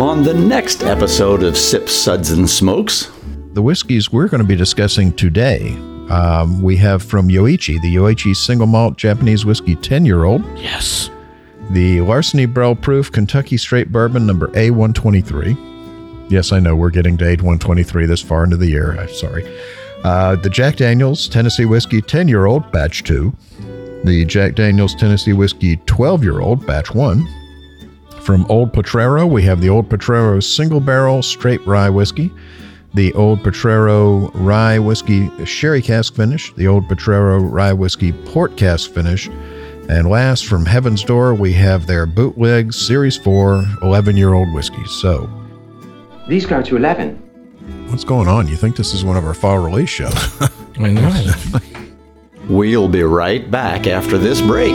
[0.00, 3.10] on the next episode of Sip Suds, and Smokes.
[3.52, 5.70] The whiskeys we're going to be discussing today,
[6.10, 11.10] um, we have from Yoichi, the Yoichi single malt Japanese whiskey 10 year old, Yes.
[11.70, 16.30] the Larceny Barrel Proof Kentucky Straight Bourbon number A123.
[16.30, 18.98] Yes, I know we're getting to A123 this far into the year.
[18.98, 19.46] I'm sorry.
[20.02, 23.32] Uh, the Jack Daniels Tennessee Whiskey 10 year old, batch 2.
[24.04, 27.26] The Jack Daniels Tennessee Whiskey 12 year old, batch 1.
[28.24, 32.32] From Old Potrero, we have the Old Potrero Single Barrel Straight Rye Whiskey,
[32.94, 38.90] the Old Potrero Rye Whiskey Sherry Cask Finish, the Old Potrero Rye Whiskey Port Cask
[38.90, 39.28] Finish,
[39.90, 44.84] and last from Heaven's Door, we have their bootleg Series 4 11 year old whiskey.
[44.86, 45.28] So,
[46.26, 47.16] These go to 11.
[47.90, 48.48] what's going on?
[48.48, 50.14] You think this is one of our fall release shows?
[50.78, 51.60] I know.
[52.46, 54.74] We'll be right back after this break.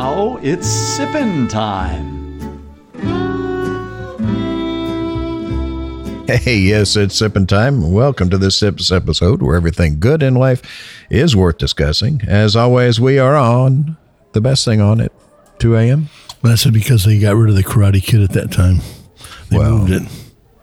[0.00, 2.18] Now it's sippin' time.
[6.26, 7.92] Hey, yes, it's sipping time.
[7.92, 10.62] Welcome to this Sips episode where everything good in life
[11.10, 12.22] is worth discussing.
[12.26, 13.98] As always, we are on
[14.32, 15.12] the best thing on it,
[15.58, 16.08] 2 a.m.
[16.40, 18.78] Well, that's because they got rid of the Karate Kid at that time.
[19.50, 20.02] They Well, moved it.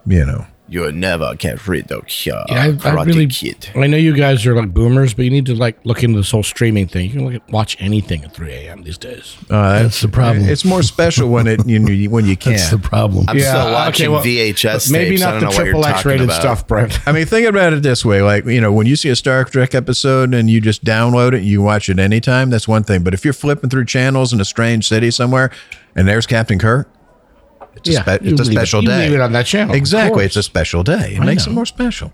[0.08, 3.28] You know, You never get rid of your Yeah, I, I really.
[3.28, 3.70] Kid.
[3.76, 6.32] I know you guys are like boomers, but you need to like look into this
[6.32, 7.06] whole streaming thing.
[7.06, 8.84] You can look at, watch anything at 3 a.m.
[8.84, 9.38] these days.
[9.50, 10.46] uh, That's the problem.
[10.50, 12.58] It's more special when it you, you- when you can't.
[12.58, 13.26] That's the problem.
[13.30, 15.22] I'm Yeah, still okay, watching well, VHS Maybe tapes.
[15.24, 16.40] I not the know what you're triple X rated about.
[16.42, 17.00] stuff, Brent.
[17.08, 19.46] I mean, think about it this way: like you know, when you see a Star
[19.46, 22.50] Trek episode and you just download it, and you watch it anytime.
[22.50, 23.04] That's one thing.
[23.04, 25.50] But if you're flipping through channels in a strange city somewhere,
[25.96, 26.90] and there's Captain Kirk,
[27.78, 29.06] it's Yeah, a, spe- you it's a leave it- special you day.
[29.08, 31.14] leave it on that channel, Exactly, it's a special day.
[31.16, 32.12] It I makes it more special.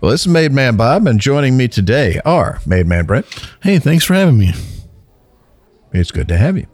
[0.00, 3.26] Well, this is Made Man Bob, and joining me today are Made Man Brent.
[3.62, 4.52] Hey, thanks for having me.
[5.92, 6.66] It's good to have you,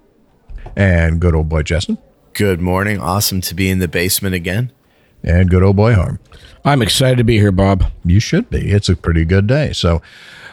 [0.76, 1.98] and good old boy Justin,
[2.32, 2.98] Good morning.
[2.98, 4.72] Awesome to be in the basement again.
[5.22, 6.18] and good old boy Harm.
[6.64, 7.84] I'm excited to be here, Bob.
[8.04, 8.70] You should be.
[8.72, 9.72] It's a pretty good day.
[9.72, 10.02] So,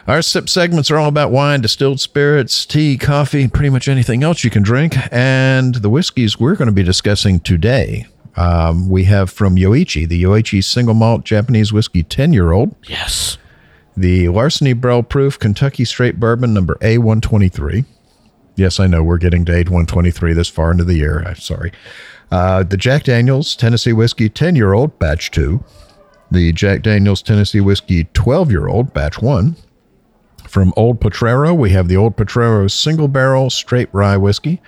[0.08, 4.42] our sip segments are all about wine, distilled spirits, tea, coffee, pretty much anything else
[4.44, 4.94] you can drink.
[5.12, 10.22] And the whiskeys we're going to be discussing today, um, we have from Yoichi, the
[10.22, 13.38] Yoichi single malt Japanese whiskey 10 year old, Yes.
[13.96, 17.84] the Larceny Barrel Proof Kentucky Straight Bourbon number A123.
[18.56, 21.22] Yes, I know we're getting to A123 this far into the year.
[21.26, 21.72] I'm sorry.
[22.30, 25.62] Uh, the Jack Daniels Tennessee Whiskey 10 year old, batch 2.
[26.30, 29.54] The Jack Daniels Tennessee Whiskey 12 year old, batch 1.
[30.52, 34.60] From Old Potrero, we have the Old Potrero Single Barrel Straight Rye Whiskey,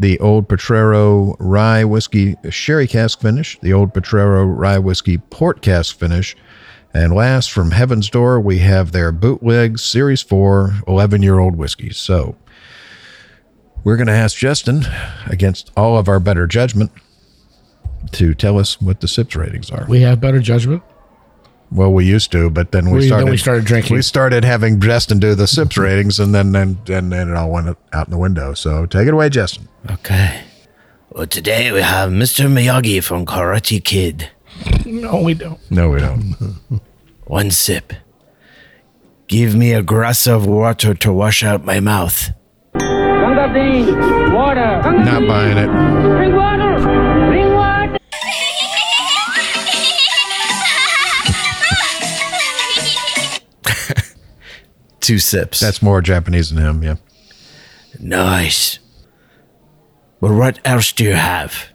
[0.00, 5.96] the Old Potrero Rye Whiskey Sherry Cask Finish, the Old Potrero Rye Whiskey Port Cask
[5.96, 6.36] Finish,
[6.92, 11.90] and last from Heaven's Door, we have their bootleg Series 4 11 year old whiskey.
[11.90, 12.34] So
[13.84, 14.84] we're going to ask Justin,
[15.26, 16.90] against all of our better judgment,
[18.10, 19.86] to tell us what the SIPS ratings are.
[19.88, 20.82] We have better judgment.
[21.72, 23.30] Well, we used to, but then we, We- then started.
[23.30, 23.96] we started drinking.
[23.96, 25.84] We started having Justin do the sips mm-hmm.
[25.84, 28.54] ratings, and then then and then it all went out in the window.
[28.54, 29.68] So take it away, Justin.
[29.90, 30.42] Okay.
[31.10, 32.50] Well, today we have Mr.
[32.50, 34.30] Miyagi from Karate Kid.
[34.84, 35.58] No, we don't.
[35.70, 36.80] No, we don't.
[37.24, 37.92] One sip.
[39.26, 42.30] Give me a glass of water to wash out my mouth.
[42.74, 44.82] Water.
[44.82, 46.59] Not buying it.
[55.00, 55.60] Two sips.
[55.60, 56.82] That's more Japanese than him.
[56.82, 56.96] Yeah.
[57.98, 58.78] nice.
[60.20, 61.68] But what else do you have?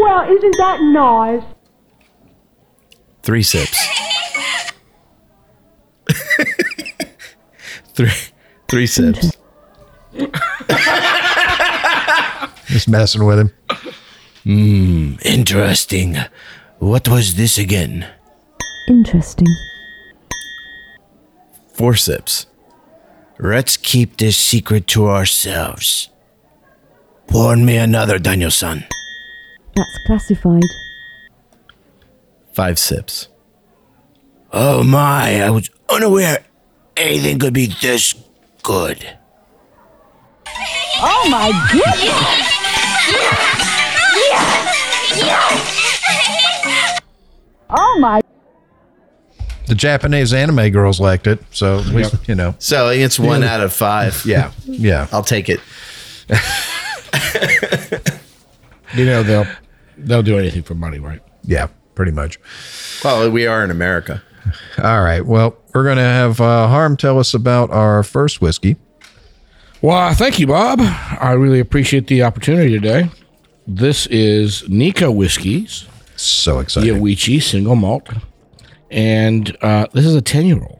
[0.00, 1.44] Well, isn't that nice?
[3.22, 3.78] Three sips.
[7.94, 8.10] three,
[8.68, 9.32] three sips.
[12.66, 13.50] Just messing with him.
[14.44, 16.16] Hmm, Interesting.
[16.78, 18.06] What was this again?
[18.88, 19.46] Interesting.
[21.74, 22.46] Four sips.
[23.40, 26.08] Let's keep this secret to ourselves.
[27.28, 28.84] Pour me another, Daniel-san.
[29.76, 30.64] That's classified.
[32.52, 33.28] Five sips.
[34.52, 36.44] Oh my, I was unaware
[36.96, 38.14] anything could be this
[38.62, 39.16] good.
[41.00, 42.54] Oh my goodness!
[47.70, 48.22] Oh my
[49.68, 52.54] The Japanese anime girls liked it, so at least, you know.
[52.58, 54.24] So it's one out of five.
[54.24, 55.06] Yeah, yeah.
[55.12, 55.60] I'll take it.
[58.96, 59.46] You know they'll
[59.98, 61.20] they'll do anything for money, right?
[61.44, 62.38] Yeah, pretty much.
[63.04, 64.22] Well, we are in America.
[64.82, 65.24] All right.
[65.24, 68.76] Well, we're going to have uh, Harm tell us about our first whiskey.
[69.82, 70.80] Well, thank you, Bob.
[70.80, 73.10] I really appreciate the opportunity today.
[73.66, 75.86] This is Nikka Whiskies,
[76.16, 76.94] So excited.
[76.94, 78.08] Yoichi single malt,
[78.90, 80.78] and uh, this is a ten year old.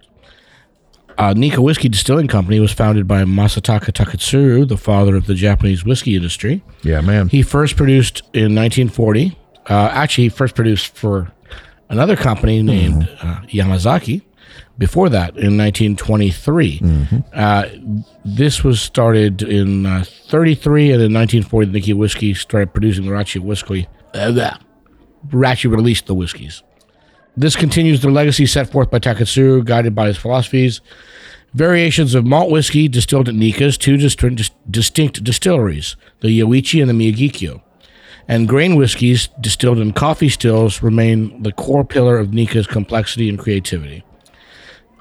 [1.19, 5.85] Uh, Nikka Whiskey Distilling Company was founded by Masataka Taketsuru, the father of the Japanese
[5.85, 6.63] whiskey industry.
[6.83, 7.29] Yeah, man.
[7.29, 9.37] He first produced in 1940.
[9.69, 11.33] Uh, actually, he first produced for
[11.89, 14.23] another company named uh, Yamazaki.
[14.79, 16.81] Before that, in 1923,
[17.35, 17.69] uh,
[18.25, 23.89] this was started in uh, 33, and in 1940, Nikka Whiskey started producing Rachi whiskey.
[24.15, 24.57] Uh.
[25.31, 26.63] Rachi released the whiskeys.
[27.39, 30.81] This continues the legacy set forth by Taketsuru, guided by his philosophies.
[31.55, 36.91] Variations of malt whiskey distilled at Nikka's two dist- dis- distinct distilleries, the Yoichi and
[36.91, 37.63] the Miyagikyo.
[38.27, 43.39] And grain whiskeys distilled in coffee stills remain the core pillar of Nikka's complexity and
[43.39, 44.03] creativity.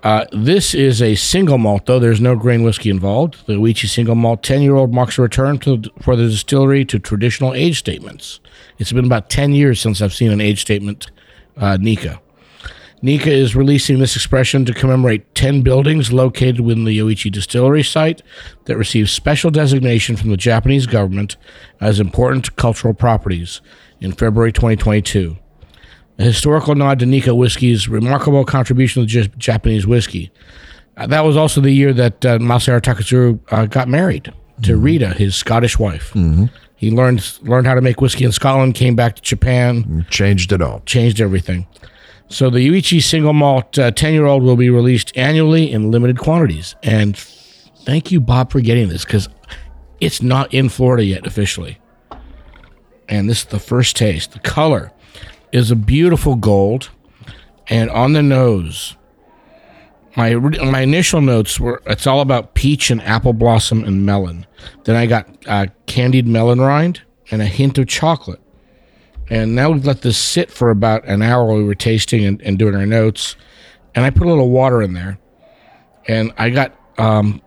[0.04, 3.48] Uh, this is a single malt, though there's no grain whiskey involved.
[3.48, 7.00] The Yoichi single malt 10 year old marks a return to, for the distillery to
[7.00, 8.40] traditional age statements.
[8.78, 11.10] It's been about 10 years since I've seen an age statement
[11.58, 12.22] uh, Nikka.
[13.02, 18.24] Nikka is releasing this expression to commemorate 10 buildings located within the Yoichi distillery site
[18.66, 21.38] that received special designation from the Japanese government
[21.80, 23.62] as important cultural properties
[24.02, 25.38] in February 2022.
[26.20, 30.32] A historical nod to Nikka whiskey's remarkable contribution to J- Japanese whiskey.
[30.98, 34.34] Uh, that was also the year that uh, Masaharu uh, got married
[34.64, 36.12] to Rita, his Scottish wife.
[36.76, 40.62] He learned learned how to make whiskey in Scotland, came back to Japan, Changed it
[40.64, 40.82] all.
[40.88, 41.68] changed everything.
[42.30, 46.20] So the Yoichi single malt uh, 10 year old will be released annually in limited
[46.20, 46.76] quantities.
[46.84, 49.30] And thank you, Bob, for getting this because
[50.00, 51.80] it's not in Florida yet officially.
[53.08, 54.34] And this is the first taste.
[54.34, 54.92] The color
[55.52, 56.90] is a beautiful gold.
[57.70, 58.96] And on the nose,
[60.16, 64.46] my my initial notes were it's all about peach and apple blossom and melon.
[64.86, 68.42] Then I got uh, candied melon rind and a hint of chocolate.
[69.30, 72.42] And now we've let this sit for about an hour while we were tasting and,
[72.42, 73.36] and doing our notes.
[73.94, 75.20] And I put a little water in there.
[76.08, 77.42] And I got um,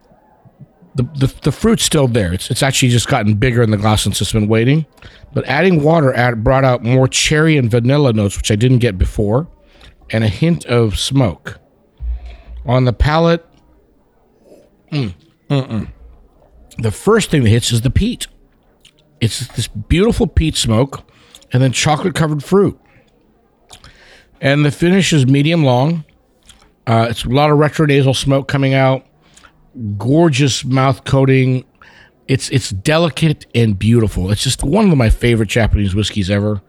[0.94, 2.32] the, the, the fruit's still there.
[2.32, 4.84] It's, it's actually just gotten bigger in the glass since it's been waiting.
[5.32, 8.98] But adding water add, brought out more cherry and vanilla notes, which I didn't get
[8.98, 9.48] before,
[10.10, 11.58] and a hint of smoke.
[12.66, 13.46] On the palate,
[14.92, 15.14] mm,
[16.78, 18.26] the first thing that hits is the peat.
[19.20, 21.09] It's this beautiful peat smoke
[21.52, 22.78] and then chocolate covered fruit.
[24.40, 26.04] And the finish is medium long.
[26.86, 29.06] Uh, it's a lot of retro retronasal smoke coming out.
[29.98, 31.64] Gorgeous mouth coating.
[32.26, 34.30] It's it's delicate and beautiful.
[34.30, 36.62] It's just one of my favorite Japanese whiskeys ever.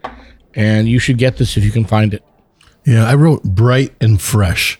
[0.54, 2.24] And you should get this if you can find it.
[2.86, 4.80] Yeah, I wrote bright and fresh.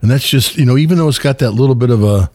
[0.00, 2.30] And that's just, you know, even though it's got that little bit of a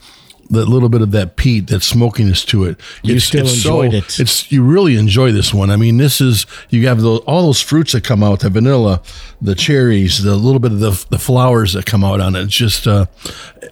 [0.50, 2.80] that little bit of that peat, that smokiness to it.
[3.04, 4.20] You still enjoyed it.
[4.20, 5.70] It's you really enjoy this one.
[5.70, 9.02] I mean, this is you have the, all those fruits that come out, the vanilla,
[9.42, 12.44] the cherries, the little bit of the the flowers that come out on it.
[12.44, 13.08] It's just uh,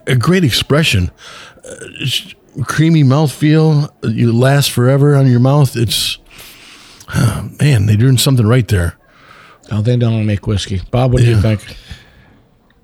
[0.07, 1.11] a great expression.
[1.57, 3.91] Uh, it's creamy mouthfeel.
[4.03, 5.75] You last forever on your mouth.
[5.75, 6.17] It's
[7.59, 8.97] man, they're doing something right there.
[9.71, 10.81] Oh, they don't make whiskey.
[10.91, 11.61] Bob, what do you think?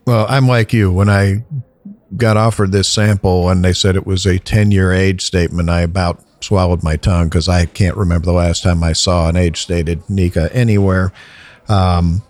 [0.06, 0.92] Well, I'm like you.
[0.92, 1.44] When I
[2.18, 5.82] got offered this sample and they said it was a 10 year age statement, I
[5.82, 9.62] about swallowed my tongue because I can't remember the last time I saw an age
[9.62, 11.12] stated Nikka anywhere.
[11.68, 12.24] Um,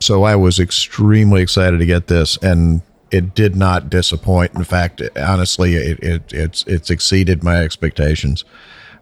[0.00, 4.54] so I was extremely excited to get this, and it did not disappoint.
[4.54, 8.44] In fact, honestly, it, it it's it's exceeded my expectations.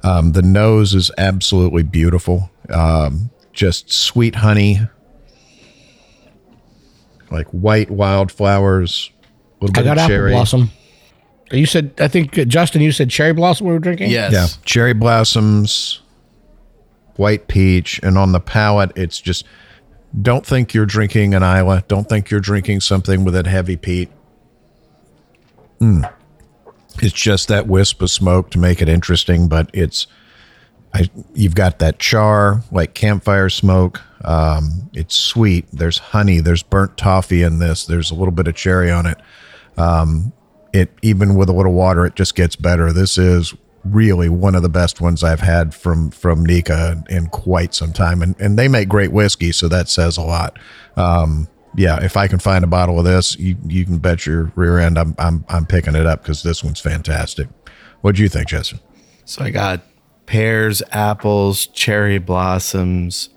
[0.03, 2.51] Um, the nose is absolutely beautiful.
[2.69, 4.81] Um, just sweet honey,
[7.31, 9.11] like white wildflowers.
[9.61, 10.33] A little I got of apple cherry.
[10.33, 10.71] blossom.
[11.53, 14.11] You said, I think, uh, Justin, you said cherry blossom we were drinking?
[14.11, 14.33] Yes.
[14.33, 16.01] Yeah, cherry blossoms,
[17.17, 19.45] white peach, and on the palate, it's just
[20.23, 21.83] don't think you're drinking an Islay.
[21.89, 24.11] Don't think you're drinking something with that heavy peat.
[27.03, 30.07] It's just that wisp of smoke to make it interesting, but it's
[30.93, 34.01] I, you've got that char like campfire smoke.
[34.25, 35.67] Um, it's sweet.
[35.73, 36.41] There's honey.
[36.41, 37.87] There's burnt toffee in this.
[37.87, 39.19] There's a little bit of cherry on it.
[39.81, 40.33] Um,
[40.73, 42.93] it even with a little water, it just gets better.
[42.93, 47.75] This is really one of the best ones I've had from from Nikka in quite
[47.75, 50.59] some time, and and they make great whiskey, so that says a lot.
[50.97, 54.53] Um, yeah, if I can find a bottle of this, you you can bet your
[54.55, 57.49] rear end I'm I'm I'm picking it up because this one's fantastic.
[58.03, 58.81] What do you think, Justin?
[59.25, 59.83] So I got
[60.27, 63.31] pears, apples, cherry blossoms,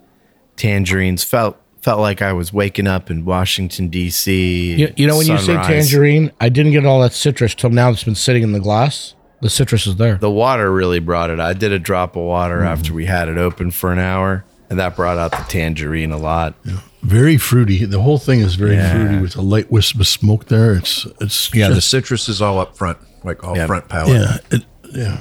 [0.56, 1.24] tangerines.
[1.24, 4.76] Felt felt like I was waking up in Washington D.C.
[4.76, 7.90] You, you know, when you say tangerine, I didn't get all that citrus till now.
[7.90, 9.16] It's been sitting in the glass.
[9.42, 10.16] The citrus is there.
[10.16, 11.40] the water really brought it.
[11.42, 12.68] I did a drop of water Mm-hmm.
[12.68, 16.18] after we had it open for an hour, and that brought out the tangerine a
[16.18, 16.56] lot.
[17.02, 17.84] Very fruity.
[17.84, 18.94] The whole thing is very Yeah.
[18.94, 20.74] fruity with a light wisp of smoke there.
[20.76, 23.68] It's it's Yeah, the citrus is all up front, like all Yeah.
[23.68, 24.14] front palate.
[24.14, 25.18] yeah it, yeah.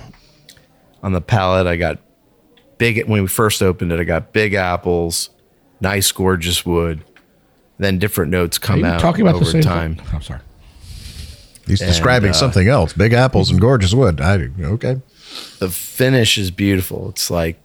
[1.02, 1.98] On the palate, I got
[2.78, 3.04] big.
[3.08, 5.30] When we first opened it, I got big apples,
[5.82, 7.04] nice, gorgeous wood.
[7.78, 10.00] Then different notes Are come out talking about over the same time.
[10.12, 10.40] I'm sorry.
[11.66, 12.92] He's describing uh, something else.
[12.92, 14.20] Big apples and gorgeous wood.
[14.20, 15.00] I okay.
[15.58, 17.10] The finish is beautiful.
[17.10, 17.58] It's like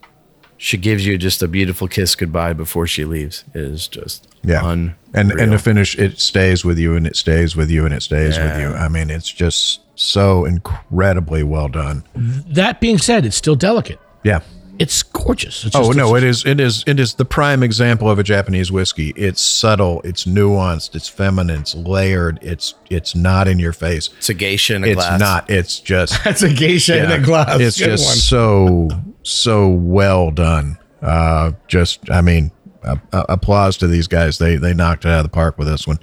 [0.57, 3.43] she gives you just a beautiful kiss goodbye before she leaves.
[3.53, 4.67] It is just Yeah.
[4.67, 4.95] unreal.
[5.13, 8.01] And and the finish it stays with you and it stays with you and it
[8.03, 8.69] stays with you.
[8.69, 12.03] I mean, it's just so incredibly well done.
[12.15, 13.99] That being said, it's still delicate.
[14.23, 14.41] Yeah.
[14.79, 15.65] It's gorgeous.
[15.65, 18.19] It's Oh just- no, it's- it is it is it is the prime example of
[18.19, 19.09] a Japanese whiskey.
[19.15, 24.09] It's subtle, it's nuanced, it's feminine, it's layered, it's it's not in your face.
[24.17, 25.05] it's a geisha in a glass.
[25.05, 25.19] It's glass.
[25.19, 25.49] not.
[25.49, 27.59] It's just That's a geisha in a glass.
[27.59, 28.15] It's Good just one.
[28.17, 28.89] so
[29.23, 30.77] so well done.
[31.01, 32.51] Uh, just I mean,
[32.83, 32.95] uh,
[33.29, 34.37] applause to these guys.
[34.37, 35.99] They they knocked it out of the park with this one.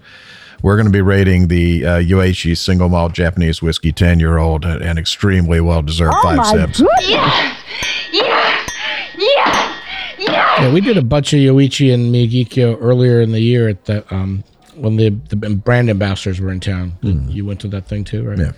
[0.63, 4.65] We're going to be rating the uh, Yoichi single malt Japanese whiskey, ten year old,
[4.65, 6.81] and extremely well deserved Oh five my sips.
[6.81, 7.09] goodness!
[7.09, 7.57] Yeah,
[10.73, 14.45] we did a bunch of Yoichi and Miyagikyo earlier in the year at the um
[14.75, 16.95] when the the brand ambassadors were in town.
[17.03, 18.39] You went to that thing too, right?
[18.39, 18.53] Yeah.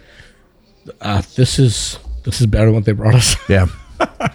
[1.01, 3.37] Uh, this is this is better than what they brought us.
[3.49, 3.67] Yeah.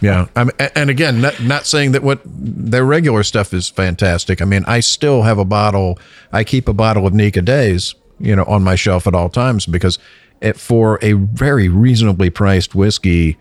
[0.01, 0.28] Yeah.
[0.36, 4.42] I mean, and again, not, not saying that what their regular stuff is fantastic.
[4.42, 6.00] I mean, I still have a bottle.
[6.32, 9.66] I keep a bottle of Nikka Days, you know, on my shelf at all times
[9.68, 10.00] because
[10.42, 13.38] it, for a very reasonably priced whiskey,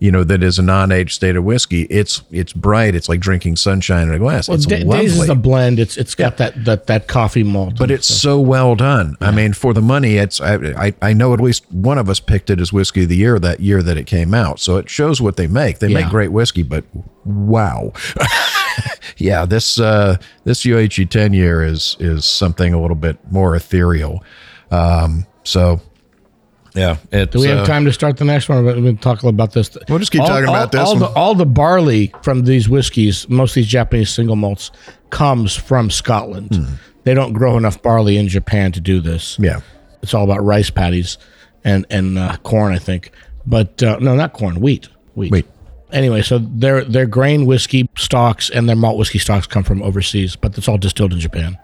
[0.00, 2.94] you know, that is a non-aged state of whiskey, it's it's bright.
[2.94, 4.48] It's like drinking sunshine in a glass.
[4.48, 5.02] Well, it's Da- lovely.
[5.06, 5.78] Days is a blend.
[5.78, 9.16] It's it's got that, that that coffee malt, but it's so well done.
[9.20, 10.54] I mean, for the money, it's I,
[10.86, 13.38] I I know at least one of us picked it as whiskey of the year
[13.38, 14.58] that year that it came out.
[14.58, 15.80] So it shows what they make.
[15.80, 16.84] They make great whiskey, but
[17.26, 17.92] wow,
[19.18, 24.24] yeah, this uh, this Yoichi ten year is is something a little bit more ethereal.
[24.70, 25.80] Um, so
[26.74, 28.64] yeah, it's, Do we have uh, time to start the next one?
[28.64, 29.76] We're going to talk about this.
[29.88, 30.98] We'll just keep talking about this All one.
[31.00, 34.70] the, all the barley from these whiskeys, most of these Japanese single malts,
[35.10, 36.56] comes from Scotland.
[37.04, 39.38] They don't grow enough barley in Japan to do this.
[39.40, 39.60] Yeah,
[40.02, 41.18] It's all about rice patties
[41.64, 43.12] and and uh, corn, I think.
[43.46, 44.88] But uh, no, not corn, wheat.
[45.14, 45.32] Wheat.
[45.32, 45.46] Wheat.
[45.92, 50.36] Anyway, so their their grain whiskey stocks and their malt whiskey stocks come from overseas,
[50.36, 51.58] but it's all distilled in Japan.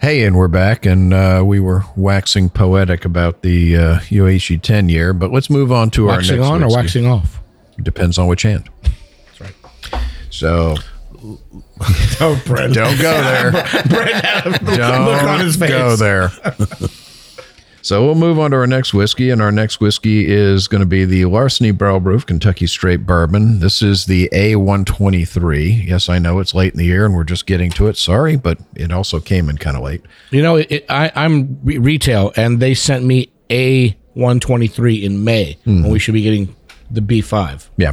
[0.00, 4.88] Hey, and we're back, and uh, we were waxing poetic about the uh, Yoichi 10
[4.88, 7.40] year, but let's move on to Waxing our next Waxing on or waxing off?
[7.82, 8.70] Depends on which hand.
[8.82, 9.54] That's right.
[10.30, 10.76] So
[12.22, 12.72] Oh, Brent.
[12.74, 13.50] don't go there.
[14.76, 15.68] don't look on his face.
[15.68, 16.30] go there.
[17.82, 20.86] so we'll move on to our next whiskey, and our next whiskey is going to
[20.86, 23.60] be the Larceny Barrel Proof Kentucky Straight Bourbon.
[23.60, 25.86] This is the A123.
[25.86, 27.96] Yes, I know it's late in the year, and we're just getting to it.
[27.96, 30.02] Sorry, but it also came in kind of late.
[30.30, 35.84] You know, it, I, I'm retail, and they sent me a 123 in May hmm.
[35.84, 36.54] and we should be getting
[36.90, 37.68] the B5.
[37.76, 37.92] Yeah.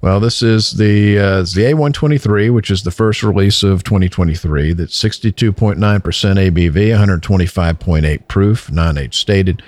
[0.00, 4.74] Well, this is the uh, the A123, which is the first release of 2023.
[4.74, 9.62] That's 62.9% ABV, 125.8 proof, non-age stated.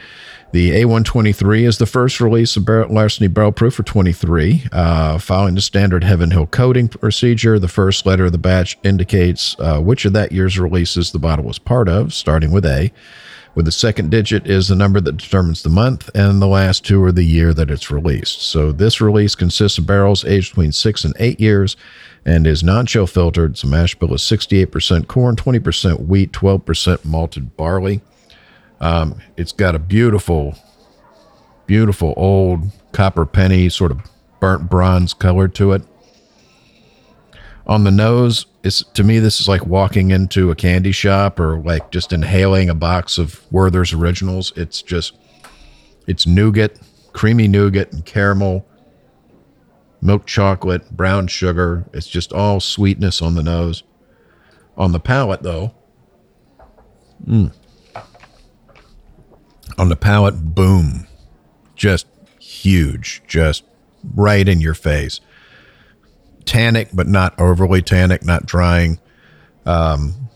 [0.50, 4.64] The A123 is the first release of Barrett Larceny Barrel Proof for 23.
[4.73, 9.56] Uh, following the standard Heaven Hill coding procedure, the first letter of the batch indicates
[9.58, 12.90] uh, which of that year's releases the bottle was part of, starting with A
[13.55, 17.02] with the second digit is the number that determines the month, and the last two
[17.02, 18.43] are the year that it's released.
[18.43, 21.76] So this release consists of barrels aged between six and eight years
[22.25, 23.57] and is non-chill filtered.
[23.59, 28.00] So mash bill is 68% corn, 20% wheat, 12% malted barley.
[28.81, 30.57] Um, it's got a beautiful,
[31.67, 34.00] beautiful old copper penny, sort of
[34.40, 35.83] burnt bronze color to it.
[37.68, 41.60] On the nose, it's to me this is like walking into a candy shop or
[41.60, 44.52] like just inhaling a box of Werther's Originals.
[44.56, 45.18] It's just
[46.06, 46.78] it's nougat,
[47.12, 48.66] creamy nougat and caramel,
[50.00, 51.84] milk chocolate, brown sugar.
[51.92, 53.82] It's just all sweetness on the nose.
[54.76, 55.75] On the palate, though,
[57.26, 57.52] mm.
[59.76, 61.08] on the palate, boom,
[61.75, 62.06] just
[62.38, 63.64] huge, just
[64.14, 65.20] right in your face.
[66.49, 68.99] Tannic, but not overly tannic, not drying.
[69.67, 70.31] Um,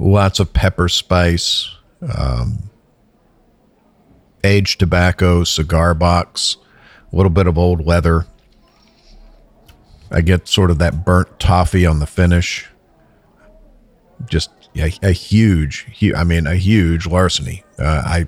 [0.00, 1.72] lots of pepper spice,
[2.18, 2.68] um,
[4.42, 6.56] aged tobacco, cigar box,
[7.12, 8.26] a little bit of old leather.
[10.10, 12.66] I get sort of that burnt toffee on the finish.
[14.26, 17.62] Just a, a huge, hu- I mean, a huge larceny.
[17.78, 18.26] Uh, I,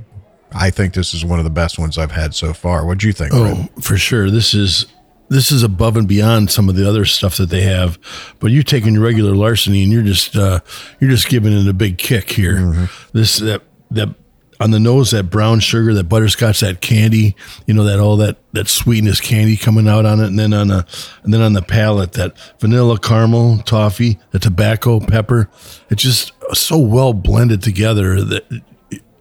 [0.53, 2.87] I think this is one of the best ones I've had so far.
[2.87, 3.33] What do you think?
[3.35, 4.31] Oh, for sure.
[4.31, 4.87] This is
[5.29, 7.99] this is above and beyond some of the other stuff that they have.
[8.41, 10.61] But you're taking regular larceny and you're just uh,
[11.01, 12.89] you're just giving it a big kick here.
[13.13, 14.15] This that that
[14.61, 18.39] on the nose that brown sugar, that butterscotch, that candy, you know that all that
[18.53, 20.87] that sweetness candy coming out on it, and then on the
[21.23, 25.51] and then on the palate that vanilla caramel toffee, the tobacco pepper.
[25.91, 28.51] It's just so well blended together that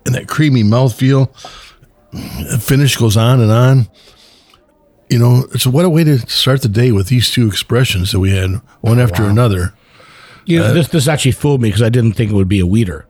[0.05, 1.31] and that creamy mouthfeel.
[2.11, 3.87] The finish goes on and on
[5.13, 8.19] you know, it's what a way to start the day with these two expressions that
[8.19, 8.49] we had
[8.81, 9.71] one after another.
[10.45, 12.59] You know, uh, this this actually fooled me because I didn't think it would be
[12.59, 13.05] a wheater.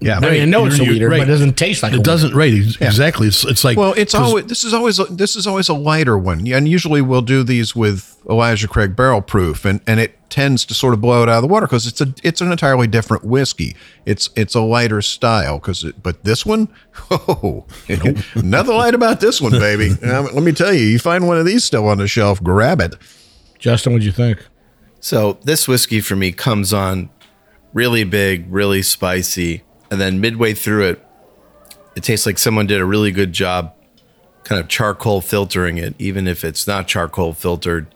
[0.00, 1.18] Yeah, I mean, I know it's a You're- wheater, right.
[1.20, 2.10] but it doesn't taste like It wheater.
[2.10, 3.28] doesn't right ex- exactly.
[3.28, 6.18] It's it's like Well, it's always this is always a, this is always a lighter
[6.18, 10.64] one, and usually we'll do these with Elijah Craig Barrel Proof, and and it tends
[10.66, 12.86] to sort of blow it out of the water because it's a it's an entirely
[12.86, 13.76] different whiskey.
[14.04, 16.68] It's it's a lighter style because but this one,
[17.10, 17.64] oh,
[18.36, 19.90] nothing light about this one, baby.
[20.04, 22.80] Um, let me tell you, you find one of these still on the shelf, grab
[22.80, 22.94] it.
[23.58, 24.44] Justin, what'd you think?
[25.00, 27.08] So this whiskey for me comes on
[27.72, 29.62] really big, really spicy,
[29.94, 31.06] and then midway through it,
[31.94, 33.72] it tastes like someone did a really good job
[34.42, 37.86] kind of charcoal filtering it, even if it's not charcoal filtered,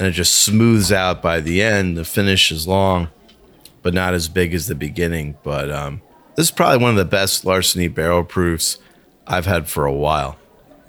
[0.00, 1.96] and it just smooths out by the end.
[1.96, 3.06] The finish is long,
[3.82, 5.38] but not as big as the beginning.
[5.44, 6.02] But um,
[6.34, 8.78] this is probably one of the best larceny barrel proofs
[9.24, 10.36] I've had for a while.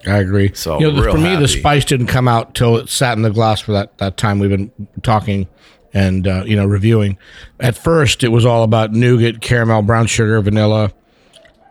[0.07, 0.51] I agree.
[0.55, 3.29] So, you know, for me, the spice didn't come out till it sat in the
[3.29, 4.71] glass for that, that time we've been
[5.03, 5.47] talking
[5.93, 7.17] and uh, you know reviewing.
[7.59, 10.91] At first, it was all about nougat, caramel, brown sugar, vanilla.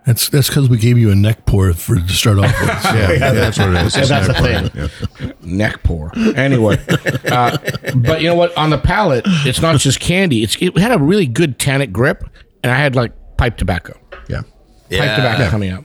[0.07, 2.69] that's that's because we gave you a neck pour for to start off with.
[2.99, 3.97] Yeah, yeah, that's what it is.
[3.97, 4.91] Yeah, that's the
[5.23, 5.31] thing.
[5.43, 6.11] Neck pour.
[6.37, 6.79] Anyway,
[7.27, 7.59] uh,
[7.97, 8.57] but you know what?
[8.57, 10.43] On the palate, it's not just candy.
[10.43, 12.25] It's it had a really good tannic grip,
[12.63, 14.43] and I had like pipe tobacco, Yeah.
[14.91, 15.85] pipe tobacco coming out.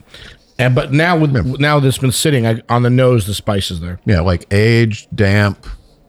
[0.58, 3.80] And but now with now that's been sitting I, on the nose, the spice is
[3.80, 4.00] there.
[4.06, 5.66] Yeah, like aged, damp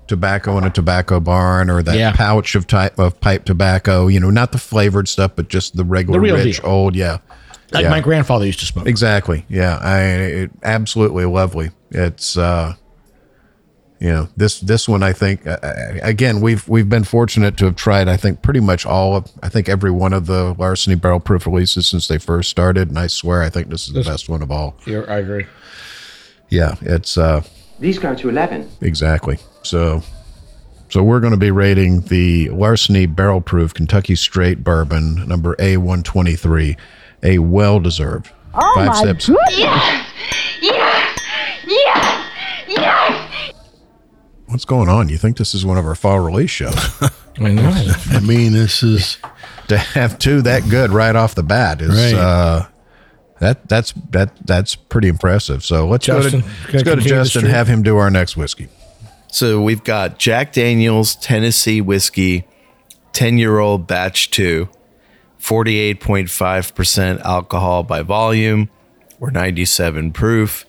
[0.08, 2.12] tobacco in a tobacco barn, or that Yeah.
[2.14, 4.08] pouch of type of pipe tobacco.
[4.08, 6.70] You know, not the flavored stuff, but just the regular The rich deal.
[6.70, 6.96] old.
[6.96, 7.18] Yeah,
[7.72, 7.90] Like Yeah.
[7.90, 8.88] my grandfather used to smoke.
[8.88, 9.46] exactly.
[9.50, 11.72] Yeah, I it, absolutely lovely.
[11.92, 12.74] It's uh,
[14.00, 15.58] you know this this one I think uh,
[16.04, 19.48] again we've we've been fortunate to have tried I think pretty much all of I
[19.50, 23.08] think every one of the larceny barrel proof releases since they first started, and I
[23.08, 24.76] swear I think this is the best one of all.
[24.86, 25.46] You're- I agree.
[26.50, 27.42] Yeah, it's uh.
[27.80, 28.68] These go to 11.
[28.82, 29.38] Exactly.
[29.66, 30.02] So,
[30.90, 36.78] so we're going to be rating the Larceny Barrel Proof Kentucky Straight Bourbon number A123,
[37.24, 38.32] a well deserved.
[38.54, 39.28] Oh Five my sips.
[39.28, 40.06] goodness!
[44.48, 45.10] What's going on?
[45.10, 46.74] You think this is one of our fall release shows?
[47.40, 47.94] I know.
[48.12, 49.18] I mean, this is
[49.68, 52.14] to have two that good right off the bat is Right.
[52.22, 52.66] uh,
[53.40, 55.66] that that's that that's pretty impressive.
[55.66, 57.46] So let's Justin, go to let's go to Justin.
[57.46, 58.70] and Have him do our next whiskey.
[59.36, 62.48] So we've got Jack Daniels Tennessee whiskey,
[63.12, 64.70] 10 year old batch two,
[65.42, 68.70] 48.5% alcohol by volume
[69.20, 70.66] or 97 proof.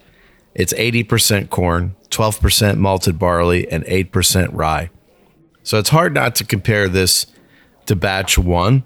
[0.53, 4.91] It's 80% corn, 12% malted barley, and 8% rye.
[5.63, 7.27] So it's hard not to compare this
[7.87, 8.83] to batch one.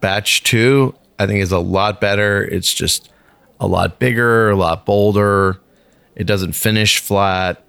[0.00, 2.42] Batch two, I think, is a lot better.
[2.42, 3.12] It's just
[3.60, 5.60] a lot bigger, a lot bolder.
[6.16, 7.62] It doesn't finish flat.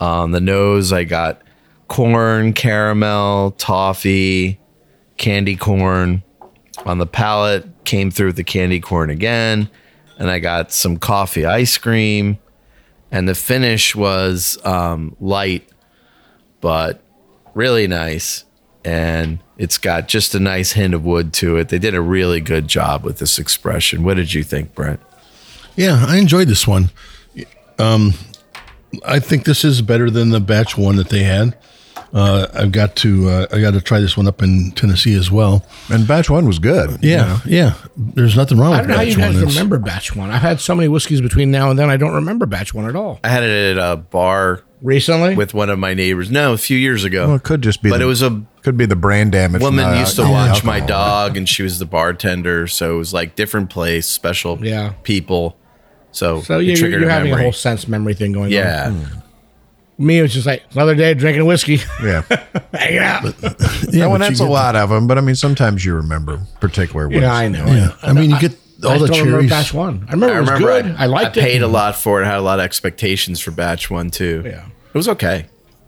[0.00, 1.42] On the nose, I got
[1.88, 4.58] corn, caramel, toffee,
[5.16, 6.22] candy corn.
[6.84, 9.70] On the palate, came through with the candy corn again.
[10.18, 12.38] And I got some coffee ice cream.
[13.10, 15.68] And the finish was um, light,
[16.60, 17.00] but
[17.54, 18.44] really nice.
[18.84, 21.68] And it's got just a nice hint of wood to it.
[21.68, 24.02] They did a really good job with this expression.
[24.02, 25.00] What did you think, Brent?
[25.76, 26.04] yeah.
[26.06, 26.90] I enjoyed this one.
[27.78, 28.14] Um,
[29.04, 31.56] I think this is better than the batch one that they had.
[32.12, 35.32] Uh, I've got to uh, I got to try this one up in Tennessee as
[35.32, 35.64] well.
[35.90, 37.02] And batch one was good.
[37.02, 37.74] Yeah, yeah.
[37.96, 40.30] There's nothing wrong I with don't know how you guys remember batch one.
[40.30, 41.90] I've had so many whiskeys between now and then.
[41.90, 43.18] I don't remember batch one at all.
[43.24, 46.30] I had it at a bar Recently, with one of my neighbors.
[46.30, 47.26] No, a few years ago.
[47.28, 47.90] Well, it could just be.
[47.90, 49.60] but the, it was a could be the brain damage.
[49.62, 50.48] woman the used to alcohol.
[50.50, 52.66] watch my dog, and she was the bartender.
[52.68, 54.92] So it was like different place, special Yeah.
[55.02, 55.56] people.
[56.14, 58.50] So, so it yeah, you're, you're having a whole sense memory thing going on.
[58.52, 59.18] Yeah, hmm.
[59.96, 62.22] Me, it was just like another day drinking whiskey, Yeah,
[62.74, 63.24] hanging out.
[63.24, 63.30] Uh,
[63.90, 65.06] yeah, no, but and you that's a get- lot of them.
[65.06, 67.20] But I mean, sometimes you remember particular ones.
[67.22, 67.64] Yeah, I know.
[67.66, 69.50] Yeah, I mean, you get I all the still remember cherries.
[69.50, 70.04] batch one.
[70.08, 70.96] I remember I it was remember good.
[70.98, 71.44] I, I, liked I it.
[71.44, 72.24] paid a lot for it.
[72.26, 74.42] I Had a lot of expectations for batch one too.
[74.44, 75.46] Yeah, it was okay,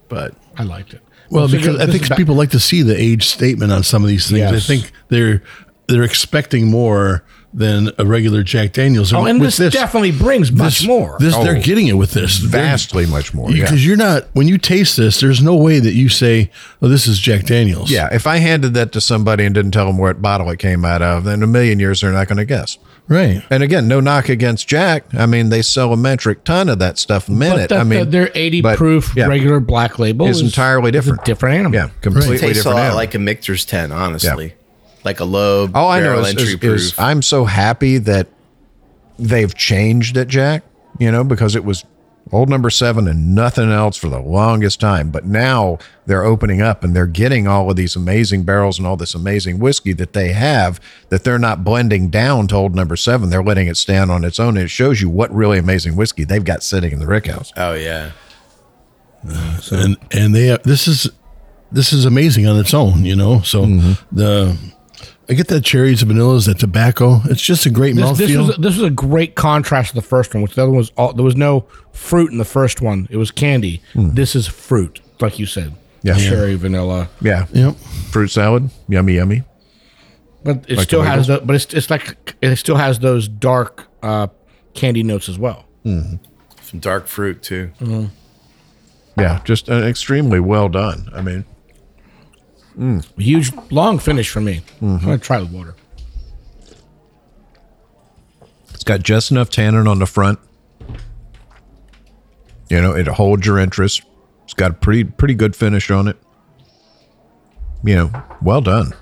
[0.09, 1.03] but I liked it.
[1.31, 4.03] Well, So because I think is people like to see the age statement on some
[4.05, 4.53] of these things.
[4.53, 5.43] I think they're
[5.89, 7.25] they're expecting more
[7.57, 9.12] than a regular Jack Daniels.
[9.14, 11.16] Oh, and with this, definitely brings much this- more.
[11.19, 11.61] This they're Oh.
[11.62, 13.51] getting it with this They're- vastly much more.
[13.51, 13.64] Yeah.
[13.64, 15.21] because you're not when you taste this.
[15.21, 16.51] There's no way that you say,
[16.83, 19.87] "Oh, this is Jack Daniels." Yeah, if I handed that to somebody and didn't tell
[19.87, 22.37] them what bottle it came out of, then in a million years they're not going
[22.38, 22.77] to guess.
[23.09, 23.42] right.
[23.51, 25.05] And again, no knock against Jack.
[25.16, 27.69] I mean, they sell a metric ton of that stuff a minute.
[27.69, 30.88] The, I mean, uh, the- their 80 but, proof yeah, regular black label is entirely
[30.88, 31.25] is a different.
[31.25, 31.75] different animal.
[31.79, 32.97] Yeah, completely it tastes a lot animal.
[32.97, 33.92] like a Michter's ten.
[33.92, 34.55] Honestly,
[35.07, 36.75] like a low All I know barrel is, entry is, proof.
[36.81, 38.27] is I'm so happy that
[39.19, 40.62] they've changed it, Jack,
[40.99, 41.85] you know, because it was
[42.33, 45.11] old number seven and nothing else for the longest time.
[45.11, 48.97] But now they're opening up and they're getting all of these amazing barrels and all
[48.97, 53.31] this amazing whiskey that they have that they're not blending down to old number seven.
[53.31, 54.57] They're letting it stand on its own.
[54.57, 57.53] And it shows you what really amazing whiskey they've got sitting in the rickhouse.
[57.57, 58.11] Oh yeah,
[59.73, 61.09] and and they have, this is
[61.73, 63.05] this is amazing on its own.
[63.05, 64.16] You know, so Mm-hmm.
[64.16, 64.57] the
[65.29, 67.21] I get that cherries, the vanillas, that tobacco.
[67.25, 68.47] It's just a great This, this, mouthfeel.
[68.47, 70.93] was, this was a great contrast to the first one, which the other one was
[70.97, 73.09] all, there was no fruit in the first one.
[73.11, 73.83] It was candy.
[73.95, 75.75] This is fruit, like you said.
[76.03, 76.17] Yeah.
[76.17, 77.09] Cherry, vanilla.
[77.21, 77.47] Yeah.
[77.53, 77.75] yep.
[78.11, 78.71] Fruit salad.
[78.89, 79.43] Yummy, yummy.
[80.45, 83.27] But it Like still the has the, but it's, it's like it still has those
[83.27, 84.29] dark uh,
[84.75, 85.65] candy notes as well.
[85.85, 86.21] some
[86.79, 87.73] dark fruit too.
[89.19, 89.41] Yeah.
[89.45, 91.09] Just uh, extremely well done.
[91.12, 91.45] I mean,
[93.17, 94.61] Huge long finish for me.
[94.77, 94.87] Mm-hmm.
[94.87, 95.75] I'm gonna try the water.
[98.75, 100.39] It's got just enough tannin on the front.
[102.69, 104.03] You know, it holds your interest.
[104.45, 106.17] It's got a pretty pretty good finish on it.
[107.85, 108.93] You know, well done.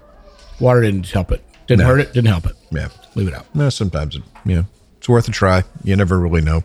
[0.60, 1.42] Water didn't help it.
[1.66, 1.86] Didn't No.
[1.88, 2.12] hurt it.
[2.12, 2.52] Didn't help it.
[2.70, 2.88] Yeah.
[3.14, 3.52] Leave it out.
[3.54, 4.64] No, sometimes it, yeah,
[4.98, 5.62] it's worth a try.
[5.84, 6.62] You never really know.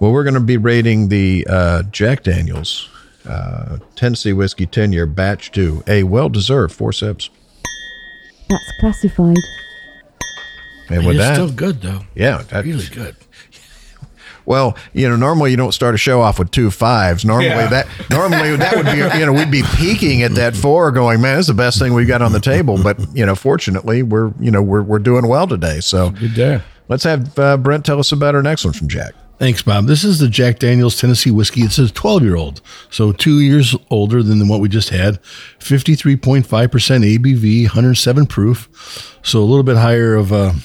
[0.00, 2.88] Well, we're going to be rating the uh, Jack Daniels
[3.26, 7.30] uh, Tennessee Whiskey 10 year batch two, a well deserved four sips.
[8.48, 9.36] That's classified.
[10.90, 12.00] And with it's that, still good though.
[12.14, 13.14] yeah, that's, Really good.
[14.46, 17.22] Well, you know, normally you don't start a show off with two fives.
[17.22, 17.66] Normally Yeah.
[17.66, 21.36] that normally that would be you know we'd be peaking at that four, going, man,
[21.36, 22.82] this is the best thing we've got on the table.
[22.82, 25.80] But you know, fortunately, we're you know we're we're doing well today.
[25.80, 26.62] So Good day.
[26.88, 29.12] let's have uh, Brent tell us about our next one from Jack.
[29.38, 29.86] Thanks, Bob.
[29.86, 31.60] This is the Jack Daniels Tennessee whiskey.
[31.60, 35.22] It's a 12 year old, so two years older than what we just had.
[35.60, 40.56] 53.5% ABV, 107 proof, so a little bit higher of a,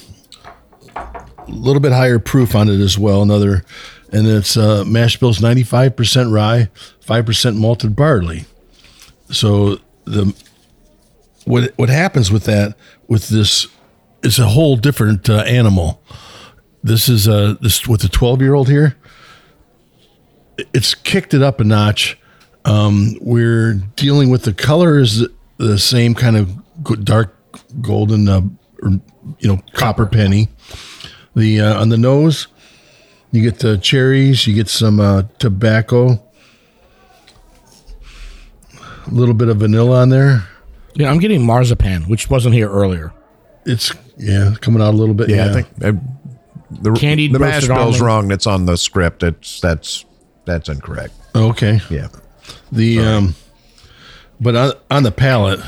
[0.95, 3.21] a little bit higher proof on it as well.
[3.21, 3.63] Another,
[4.11, 6.69] and it's uh, mash bills 95% rye,
[7.05, 8.45] 5% malted barley.
[9.29, 10.35] So the
[11.45, 12.75] what what happens with that
[13.07, 13.67] with this
[14.23, 16.01] it's a whole different uh, animal
[16.83, 18.95] this is uh this with the 12 year old here
[20.73, 22.17] it's kicked it up a notch.
[22.65, 27.35] Um we're dealing with the color is the same kind of dark
[27.81, 28.41] golden uh,
[28.81, 28.89] or,
[29.39, 30.05] you know copper.
[30.05, 30.49] penny.
[31.35, 32.47] The uh, on the nose
[33.31, 36.21] you get the cherries you get some uh, tobacco.
[39.07, 40.47] A little bit of vanilla on there.
[40.95, 43.11] Yeah, I'm getting marzipan, which wasn't here earlier.
[43.65, 45.93] it's yeah coming out a little bit Yeah, I think uh,
[46.81, 48.01] the Candied the mash roasted bill's almond.
[48.01, 48.27] wrong.
[48.29, 49.23] That's on the script.
[49.23, 50.05] It's that's
[50.45, 51.13] that's incorrect.
[51.35, 52.07] okay Yeah.
[52.71, 53.35] The um,
[54.39, 55.59] but on, on the palate,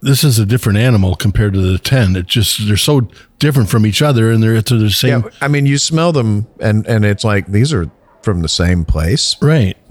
[0.00, 2.16] this is a different animal compared to the ten.
[2.16, 5.48] It just they're so different from each other, and they're to the same Yeah, I
[5.48, 7.90] mean, you smell them, and and it's like these are
[8.22, 9.36] from the same place.
[9.42, 9.76] right,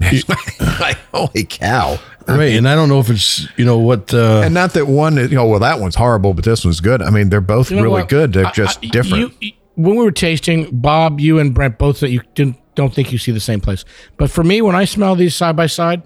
[0.80, 1.98] like, holy cow!
[2.28, 2.56] right.
[2.56, 4.12] And I don't know if it's you know what.
[4.12, 6.80] Uh, And not that one, is, you know, well, that one's horrible, but this one's
[6.80, 7.02] good.
[7.02, 8.08] I mean, they're both You know really what?
[8.08, 8.32] good.
[8.32, 9.32] They're I- just I- different.
[9.40, 13.10] you- when we were tasting, Bob, you and Brent both said you didn't don't think
[13.12, 13.84] you see the same place.
[14.18, 16.02] But for me, when I smell these side by side,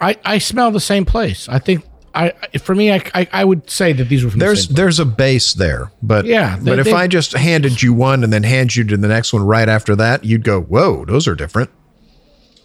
[0.00, 1.48] I I smell the same place.
[1.48, 4.46] I think I for me, I I, I would say that these were from the
[4.46, 4.76] there's same place.
[4.76, 8.32] there's a base there, but Yeah, but if they- I just handed you one and
[8.32, 11.34] then hand you to the next one right after that, you'd go, "Whoa, those are
[11.34, 11.70] different."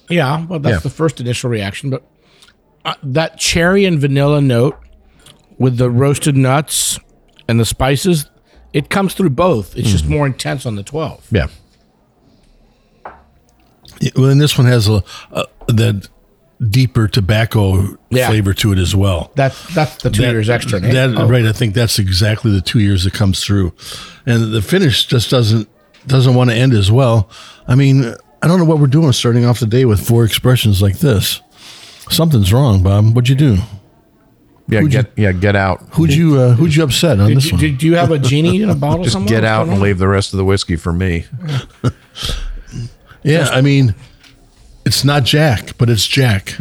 [0.10, 0.80] Yeah, well, that's Yeah.
[0.80, 1.89] the first initial reaction.
[1.89, 2.04] But
[2.86, 4.78] uh, that cherry and vanilla note
[5.58, 6.98] with the roasted nuts
[7.48, 8.30] and the spices,
[8.77, 9.75] it comes through both.
[9.75, 10.13] It's just mm-hmm.
[10.13, 11.27] more intense on the 12.
[11.31, 11.47] Yeah.
[13.99, 16.07] Yeah, Well, and this one has a, a that
[16.69, 18.27] deeper tobacco Yeah.
[18.27, 19.31] flavor to it as well.
[19.33, 20.79] That that's the two That- years extra.
[20.79, 20.93] Nate.
[20.93, 21.27] That, Oh.
[21.27, 23.73] Right, I think that's exactly the two years that comes through,
[24.27, 25.67] and the finish just doesn't
[26.05, 27.27] doesn't want to end as well.
[27.67, 28.13] I mean,
[28.43, 31.41] I don't know what we're doing starting off the day with four expressions like this.
[32.11, 33.15] Something's wrong, Bob.
[33.15, 33.57] What'd you do?
[34.69, 35.82] Yeah, Who'd get yeah, get out.
[35.93, 37.62] Who'd you uh, Who'd you upset on Did this you, one?
[37.62, 39.03] did you have a genie in a bottle?
[39.03, 39.30] Just somewhere?
[39.30, 39.80] get out and on?
[39.82, 41.25] leave the rest of the whiskey for me.
[43.23, 43.93] Yeah, I mean,
[44.86, 46.56] it's not Jack, but it's Jack.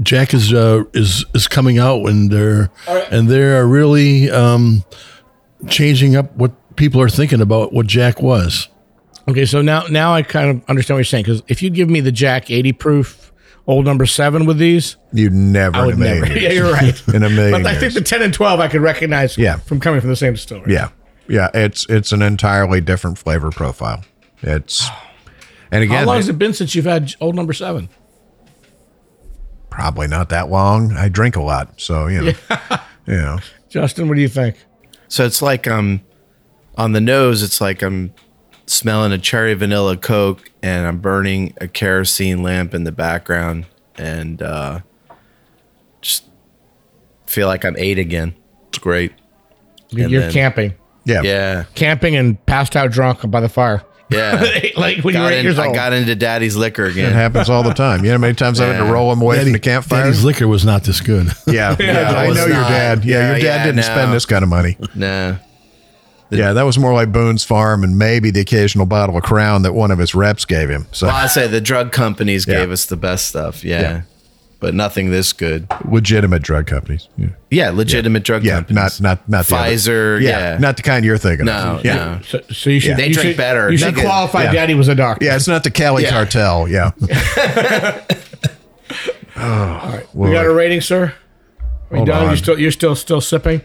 [0.00, 4.84] Jack is uh, is is coming out, and they're and they're really um,
[5.68, 8.68] changing up what people are thinking about what Jack was.
[9.28, 11.90] Okay, so now now I kind of understand what you're saying because if you give
[11.90, 13.31] me the Jack 80 proof
[13.66, 16.26] old number seven with these, You never I would in never.
[16.32, 16.42] years.
[16.42, 17.08] yeah, you're right.
[17.08, 17.94] In a million But I think years.
[17.94, 19.56] the 10 and 12 I could recognize Yeah.
[19.56, 20.72] from coming from the same distillery.
[20.72, 20.88] Yeah,
[21.28, 21.48] yeah.
[21.54, 24.02] It's it's an entirely different flavor profile.
[24.42, 24.88] It's
[25.70, 27.88] and again, How again, long has it been since you've had old number seven?
[29.70, 30.92] probably not that long.
[30.92, 32.32] I drink a lot, so you know,
[33.06, 33.38] you know.
[33.70, 34.56] Justin, what do you think?
[35.08, 36.02] So it's like um
[36.76, 38.12] on the nose, it's like I'm
[38.72, 44.40] smelling a cherry vanilla Coke and I'm burning a kerosene lamp in the background and
[44.42, 44.80] uh
[46.00, 46.24] just
[47.26, 48.34] feel like I'm eight again.
[48.68, 49.12] It's great.
[49.90, 50.74] You're And then- camping.
[51.04, 51.64] Yeah, Yeah.
[51.74, 53.82] Camping and passed out drunk by the fire.
[54.08, 54.44] Yeah.
[54.76, 55.64] like when you were eight in- years old.
[55.64, 55.74] I old.
[55.76, 57.10] got into daddy's liquor again.
[57.10, 58.00] It happens all the time.
[58.04, 60.04] You know how many times I've had to roll them away from the campfire?
[60.04, 61.26] Daddy's liquor was not this good.
[61.46, 63.04] Yeah, yeah, I was know your dad.
[63.04, 63.82] Yeah, Yeah, your dad yeah, didn't no.
[63.82, 64.76] spend this kind of money.
[64.94, 65.36] Nah.
[66.38, 69.74] Yeah, that was more like Boone's Farm and maybe the occasional bottle of Crown that
[69.74, 70.86] one of his reps gave him.
[70.92, 72.60] So Well, I say the drug companies Yeah.
[72.60, 73.64] gave us the best stuff.
[73.64, 73.80] Yeah.
[73.80, 74.00] Yeah.
[74.60, 75.66] But nothing this good.
[75.90, 77.08] legitimate drug companies.
[77.16, 79.00] Yeah, Yeah, legitimate drug yeah companies.
[79.00, 80.56] not not not the Pfizer, yeah.
[80.60, 81.46] not the kind you're thinking.
[81.46, 81.84] No, of.
[81.84, 82.18] yeah, no.
[82.24, 82.96] So, so you should.
[82.96, 83.72] They you drink should, better.
[83.72, 84.44] You should get- qualify.
[84.44, 84.52] yeah.
[84.52, 85.24] Daddy was a doctor.
[85.26, 85.34] yeah.
[85.34, 86.10] It's not the Cali Yeah.
[86.10, 86.68] cartel.
[86.68, 86.92] Yeah,
[89.36, 91.14] oh, We got a rating, sir.
[91.90, 92.24] Are you Hold done?
[92.26, 92.30] on.
[92.30, 93.62] You still you're still still sipping?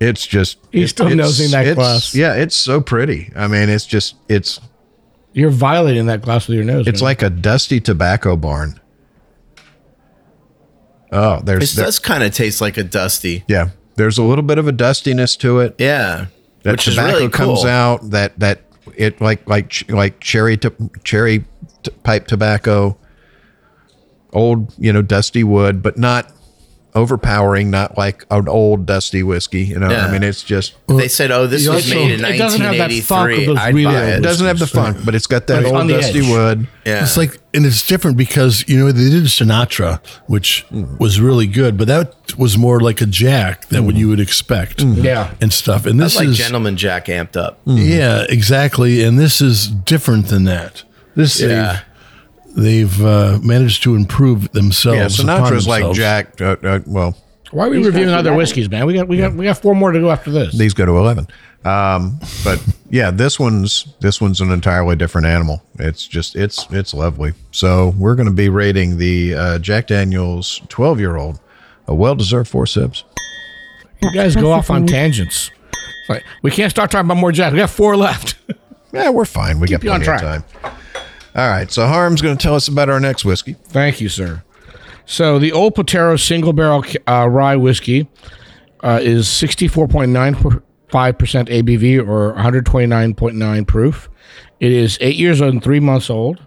[0.00, 2.14] It's just He's still it's- nosing that it's- glass.
[2.14, 3.30] Yeah, it's so pretty.
[3.36, 4.58] I mean, it's just it's
[5.32, 6.86] You're violating that glass with your nose.
[6.88, 7.06] it's man.
[7.06, 8.80] like a dusty tobacco barn.
[11.12, 13.44] Oh, there's It there- does kind of taste like a dusty.
[13.48, 13.70] yeah.
[13.96, 15.74] There's a little bit of a dustiness to it.
[15.78, 16.26] Yeah.
[16.62, 17.46] that which is tobacco really cool.
[17.56, 18.60] comes out that that
[18.96, 20.72] it like like like cherry to,
[21.04, 21.44] cherry
[21.82, 22.96] t- pipe tobacco
[24.32, 26.30] old you know dusty wood but not
[26.94, 30.06] overpowering not like an old dusty whiskey you know Yeah.
[30.06, 32.36] i mean it's just If they said, "Oh, this You was also- made in It
[32.36, 34.22] doesn't have that funk of 1983," those I'd really buy it it.
[34.22, 36.28] doesn't have the funk but it's got that It's old dusty edge.
[36.28, 37.02] wood Yeah.
[37.02, 40.64] It's like, and it's different because you know they did Sinatra, which
[40.98, 44.78] was really good, but that was more like a Jack than what you would expect,
[44.78, 45.02] mm.
[45.04, 45.30] Yeah.
[45.42, 45.84] and stuff.
[45.86, 47.60] And this That's like is Gentleman Jack amped up.
[47.66, 47.78] Mm.
[47.78, 47.88] Mm.
[47.98, 49.02] yeah, exactly.
[49.04, 50.82] And this is different than that.
[51.14, 51.46] This Yeah.
[51.48, 51.80] they've,
[52.56, 55.18] they've uh, managed to improve themselves.
[55.18, 57.16] yeah upon sinatra's like jack uh, uh, well
[57.50, 58.86] Why are we reviewing other whiskeys, man?
[58.86, 60.56] We got we got we got four more to go after this.
[60.56, 61.26] these go to 11
[61.64, 62.58] um but
[62.90, 67.92] yeah this one's this one's an entirely different animal it's just it's it's lovely so
[67.98, 71.38] we're going to be rating the uh, jack daniels 12 year old
[71.86, 73.04] a well-deserved four sips
[74.02, 75.50] you guys go off on tangents.
[76.00, 77.52] It's like we can't start talking about more Jack.
[77.52, 78.36] We got four left.
[78.92, 80.72] yeah we're fine we got you on plenty of time
[81.34, 84.42] all right so harm's going to tell us about our next whiskey Thank you, sir.
[85.06, 88.08] So the Old Potrero single barrel uh, rye whiskey
[88.84, 90.62] uh, is 64.95%
[90.92, 94.08] ABV or 129.9 proof.
[94.60, 96.46] It is eight years and three months old.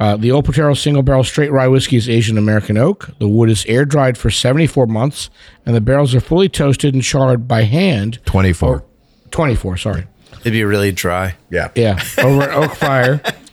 [0.00, 3.10] Uh, the Old Potrero single barrel straight rye whiskey is Asian American oak.
[3.18, 5.28] The wood is air dried for 74 months,
[5.66, 8.18] and the barrels are fully toasted and charred by hand.
[8.24, 8.84] 24
[9.30, 10.06] 24, sorry.
[10.40, 11.36] It'd be really dry.
[11.50, 13.20] yeah Yeah, over an oak fire.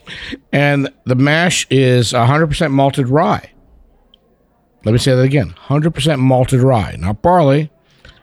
[0.51, 3.51] And the mash is 100% malted rye.
[4.83, 7.71] Let me say that again 100% malted rye, not barley.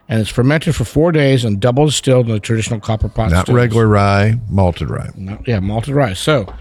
[0.07, 3.29] And it's fermented for four days and double distilled in the traditional copper pot.
[3.29, 3.55] not stills.
[3.55, 5.11] regular rye malted rye
[5.45, 6.13] yeah, malted rye.
[6.13, 6.51] So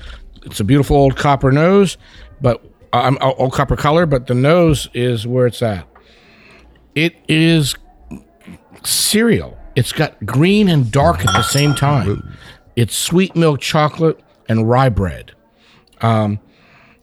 [0.45, 1.97] it's a beautiful old copper nose,
[2.43, 2.63] but
[2.93, 5.87] um, old copper color, but the nose is where it's at.
[6.95, 7.75] It is
[8.85, 9.57] cereal.
[9.77, 12.37] It's got green and dark at the same time.
[12.77, 15.33] It's sweet milk chocolate and rye bread.
[16.01, 16.41] Um,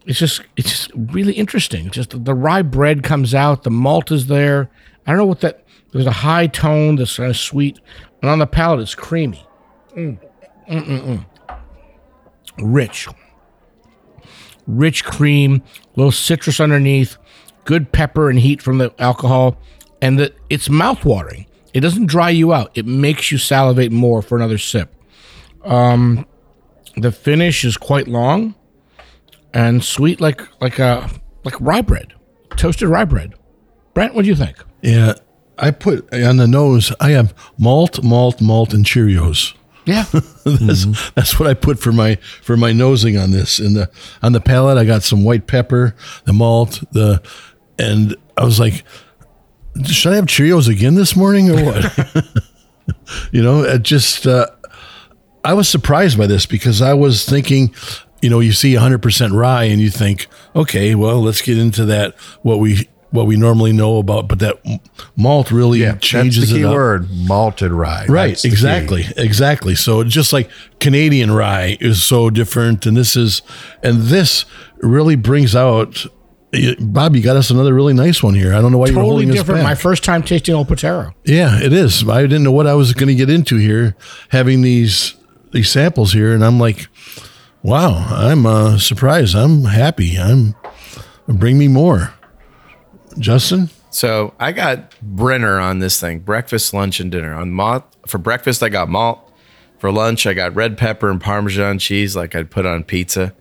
[0.06, 1.90] it's just it's just really interesting.
[1.90, 4.70] Just the rye bread comes out, the malt is there.
[5.06, 5.64] I don't know what that.
[5.92, 7.80] There's a high tone that's kind of sweet,
[8.22, 9.46] and on the palate it's creamy,
[9.96, 10.20] Mm.
[10.70, 11.26] Mm-mm-mm.
[12.58, 13.08] rich,
[14.68, 15.64] rich cream,
[15.96, 17.18] little citrus underneath,
[17.66, 19.58] good pepper and heat from the alcohol,
[20.02, 21.46] and the, it's mouthwatering.
[21.74, 22.72] It doesn't dry you out.
[22.76, 24.94] It makes you salivate more for another sip.
[25.64, 26.26] Um,
[26.98, 28.56] the finish is quite long
[29.54, 31.10] and sweet, like like a
[31.44, 32.14] like rye bread,
[32.58, 33.34] toasted rye bread.
[33.94, 34.58] Brent, what do you think?
[34.82, 35.14] Yeah,
[35.58, 36.94] I put on the nose.
[37.00, 39.56] I have malt, malt, malt, and Cheerios.
[39.86, 40.06] Yeah,
[40.46, 43.60] that's, that's what I put for my for my nosing on this.
[43.60, 43.90] And the
[44.22, 47.22] on the palate, I got some white pepper, the malt, the,
[47.80, 48.84] and I was like,
[49.86, 52.26] should I have Cheerios again this morning or what?
[53.32, 54.48] you know, it just uh,
[55.46, 57.74] I was surprised by this because I was thinking,
[58.22, 62.16] you know, you see 100% rye and you think, okay, well, let's get into that
[62.42, 64.58] what we what we normally know about, but that
[65.16, 66.74] malt really changes That's the key it up.
[66.74, 68.06] word, malted rye.
[68.08, 69.74] Right, That's exactly, exactly.
[69.74, 73.42] So just like Canadian rye is so different, and this is,
[73.82, 74.46] and this
[74.78, 76.06] really brings out.
[76.80, 78.54] Bob, you got us another really nice one here.
[78.54, 79.60] I don't know why you're totally holding us different.
[79.60, 79.64] back.
[79.66, 81.14] My first time tasting Old Potrero.
[81.26, 82.08] Yeah, it is.
[82.08, 83.96] I didn't know what I was going to get into here,
[84.30, 85.16] having these
[85.56, 86.88] these samples here, and I'm like,
[87.64, 89.36] wow, I'm uh, surprised.
[89.36, 90.18] I'm happy.
[90.18, 90.54] I'm
[91.28, 92.14] bring me more,
[93.18, 93.70] Justin.
[93.90, 97.34] So I got Brenner on this thing: breakfast, lunch, and dinner.
[97.34, 99.22] On malt for breakfast, I got malt.
[99.80, 103.34] For lunch, I got red pepper and Parmesan cheese, like I'd put on pizza.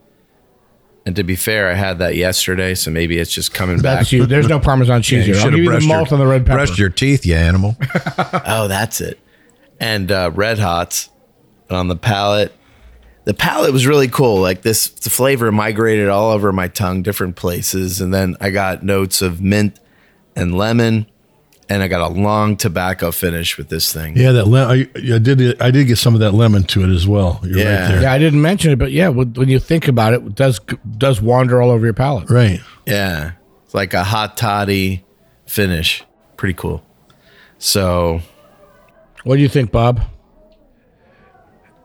[1.07, 3.99] And to be fair, I had that yesterday, so maybe it's just coming back.
[3.99, 4.27] That's you.
[4.27, 5.35] There's no Parmesan cheese You here.
[5.35, 6.59] I'll should give have you the malt your, on the red pepper.
[6.59, 7.77] brushed your teeth, you animal.
[8.47, 9.19] Oh, that's it.
[9.81, 11.11] And uh, red hots.
[11.69, 12.53] And on the palate,
[13.25, 14.41] the palate was really cool.
[14.41, 18.01] Like this, the flavor migrated all over my tongue, different places.
[18.01, 19.79] And then I got notes of mint
[20.37, 21.07] and lemon.
[21.67, 24.19] And I got a long tobacco finish with this thing.
[24.19, 25.59] Yeah, that le- I, I did.
[25.63, 27.41] I did get some of that lemon to it as well.
[27.43, 27.81] You're Yeah.
[27.81, 28.03] right there.
[28.03, 30.61] yeah, I didn't mention it, but yeah, when when you think about it, it does
[30.99, 32.29] does wander all over your palate.
[32.29, 32.61] Right.
[32.87, 33.33] Yeah.
[33.65, 35.07] It's like a hot toddy
[35.47, 36.05] finish.
[36.37, 36.85] Pretty cool.
[37.57, 38.21] So
[39.25, 40.03] What do you think, Bob?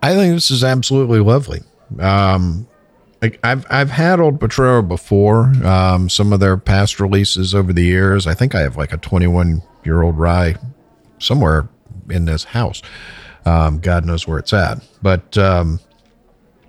[0.01, 1.61] I think this is absolutely lovely.
[1.99, 2.67] Um,
[3.21, 5.51] like I've I've had Old Potrero before.
[5.65, 8.27] Um, some of their past releases over the years.
[8.27, 10.55] I think I have like a 21 year old rye
[11.19, 11.67] somewhere
[12.09, 12.81] in this house.
[13.45, 14.79] Um, God knows where it's at.
[15.01, 15.79] But um,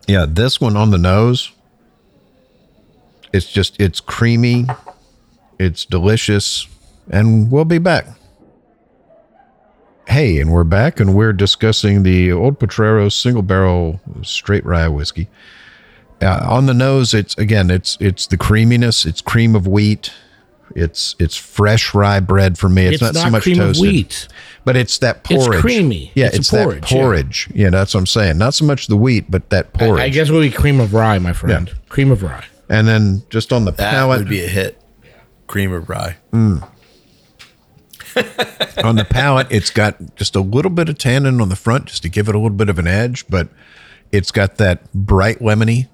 [0.07, 1.53] yeah, this one on the nose.
[3.33, 4.67] It's just it's creamy,
[5.59, 6.67] it's delicious,
[7.11, 8.07] and we'll be back.
[10.11, 15.29] Hey, and we're back, and we're discussing the Old Potrero single barrel straight rye whiskey.
[16.21, 19.07] Uh, on the nose, it's again, it's it's the creaminess.
[19.07, 20.13] It's cream of wheat.
[20.75, 22.87] It's it's fresh rye bread for me.
[22.87, 24.27] It's, It's not, so much cream of wheat.
[24.65, 25.47] but it's that porridge.
[25.55, 26.11] It's creamy.
[26.17, 27.03] Yeah, It's it's, porridge, that yeah.
[27.03, 27.49] porridge.
[27.55, 27.71] Yeah.
[27.71, 28.37] that's what I'm saying.
[28.37, 30.01] Not so much the wheat, but that porridge.
[30.01, 31.73] I, I guess it would be cream of rye, my friend.
[31.89, 32.47] Cream of rye.
[32.69, 34.77] and then just on the that palate, would be a hit.
[35.47, 36.17] Cream of rye.
[38.85, 42.03] on the palate, it's got just a little bit of tannin on the front, just
[42.03, 43.49] to give it a little bit of an edge, but
[44.13, 45.89] it's got that bright lemony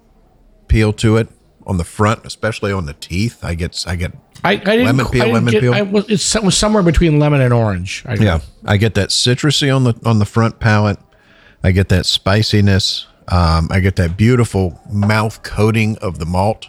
[0.67, 1.27] peel to it
[1.65, 3.43] on the front, especially on the teeth.
[3.43, 5.73] I get, I get, I, I didn't, Lemon I peel, didn't lemon get- peel.
[5.73, 8.03] I was, it's, it was somewhere between lemon and orange.
[8.05, 10.99] I yeah, I get that citrusy on the on the front palate.
[11.63, 13.07] I get that spiciness.
[13.29, 16.67] Um, I get that beautiful mouth coating of the malt.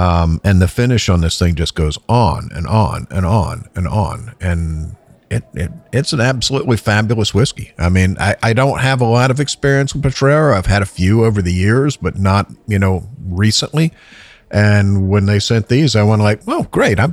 [0.00, 3.86] Um, and the finish on this thing just goes on and on and on and
[3.86, 4.34] on.
[4.40, 4.96] And
[5.30, 7.74] it, it it's an absolutely fabulous whiskey.
[7.78, 10.56] I mean, I, I don't have a lot of experience with Potrero.
[10.56, 13.92] I've had a few over the years, but not, you know, recently.
[14.50, 16.98] And when they sent these, I went like, oh, great.
[16.98, 17.08] I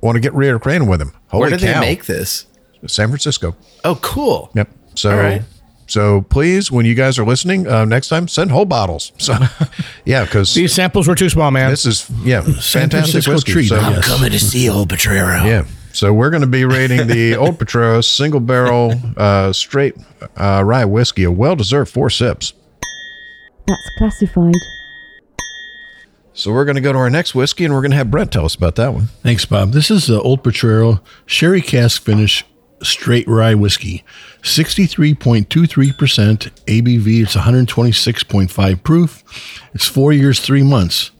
[0.00, 1.12] want to get reacquainted with them.
[1.26, 1.80] Holy Where did cow.
[1.80, 2.46] they make this?
[2.86, 3.56] San Francisco.
[3.82, 4.52] Oh, cool.
[4.54, 4.70] Yep.
[4.94, 5.42] So, right.
[5.88, 9.10] So please, when you guys are listening uh, next time, send whole bottles.
[9.18, 9.34] So,
[10.04, 11.70] yeah, because These samples were too small, man.
[11.70, 13.52] this is yeah, fantastic Francisco whiskey.
[13.52, 14.06] treat, So, yes.
[14.06, 15.44] Coming to see old Potrero.
[15.44, 15.64] yeah.
[15.94, 19.96] So we're going to be rating the Old Potrero single barrel uh, straight
[20.36, 22.52] uh, rye whiskey, a well deserved four sips.
[23.66, 24.54] That's classified.
[26.34, 28.30] So we're going to go to our next whiskey, and we're going to have Brent
[28.30, 29.06] tell us about that one.
[29.22, 29.72] Thanks, Bob.
[29.72, 32.44] This is the Old Potrero Sherry Cask Finish
[32.82, 34.04] Straight Rye Whiskey.
[34.42, 35.46] 63.23%
[36.66, 37.22] ABV.
[37.22, 39.24] It's 126.5 proof.
[39.74, 41.10] It's four years, three months.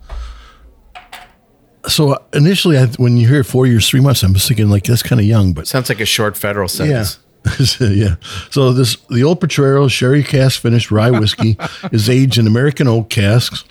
[1.87, 5.03] So initially, I, when you hear four years, three months, I'm just thinking like that's
[5.03, 7.03] kind of young, but Sounds like a short federal yeah.
[7.05, 7.19] sentence.
[7.81, 8.17] yeah.
[8.51, 11.57] So this the old Potrero sherry cask finished rye whiskey
[11.93, 13.65] is aged in American oak casks.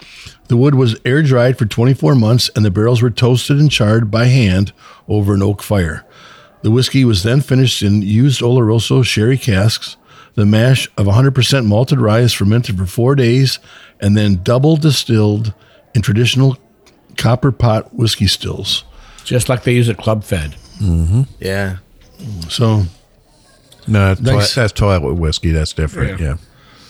[0.47, 4.09] The wood was air dried for 24 months and the barrels were toasted and charred
[4.09, 4.71] by hand
[5.07, 6.05] over an oak fire.
[6.61, 9.95] The whiskey was then finished in used Oloroso sherry casks.
[10.35, 13.59] The mash of 100% malted rye is fermented for four days
[13.99, 15.53] and then double distilled
[15.95, 16.57] in traditional
[17.17, 18.83] copper pot whiskey stills.
[19.23, 20.55] just like they use at Club Fed.
[20.79, 21.23] Mm-hmm.
[21.39, 21.77] Yeah.
[22.49, 22.83] So
[23.87, 24.55] No, that's, Nice.
[24.55, 25.51] that's toilet whiskey.
[25.51, 26.19] That's different.
[26.19, 26.25] Yeah.
[26.27, 26.37] Yeah.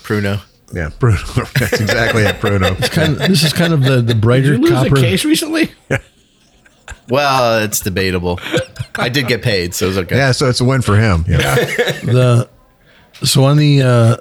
[0.04, 0.42] Pruno.
[0.74, 0.90] Yeah.
[1.00, 1.18] Bruno.
[1.60, 2.76] That's exactly it, Bruno.
[2.76, 4.98] kind of, this is kind of the the brighter Did brighter you lose copper.
[4.98, 5.72] a case recently?
[7.10, 8.40] Well, it's debatable.
[8.96, 10.18] I did get paid, so it was okay.
[10.18, 11.24] Yeah, so it's a win for him.
[11.28, 11.56] Yeah.
[11.56, 12.50] the
[13.24, 14.18] so on the uh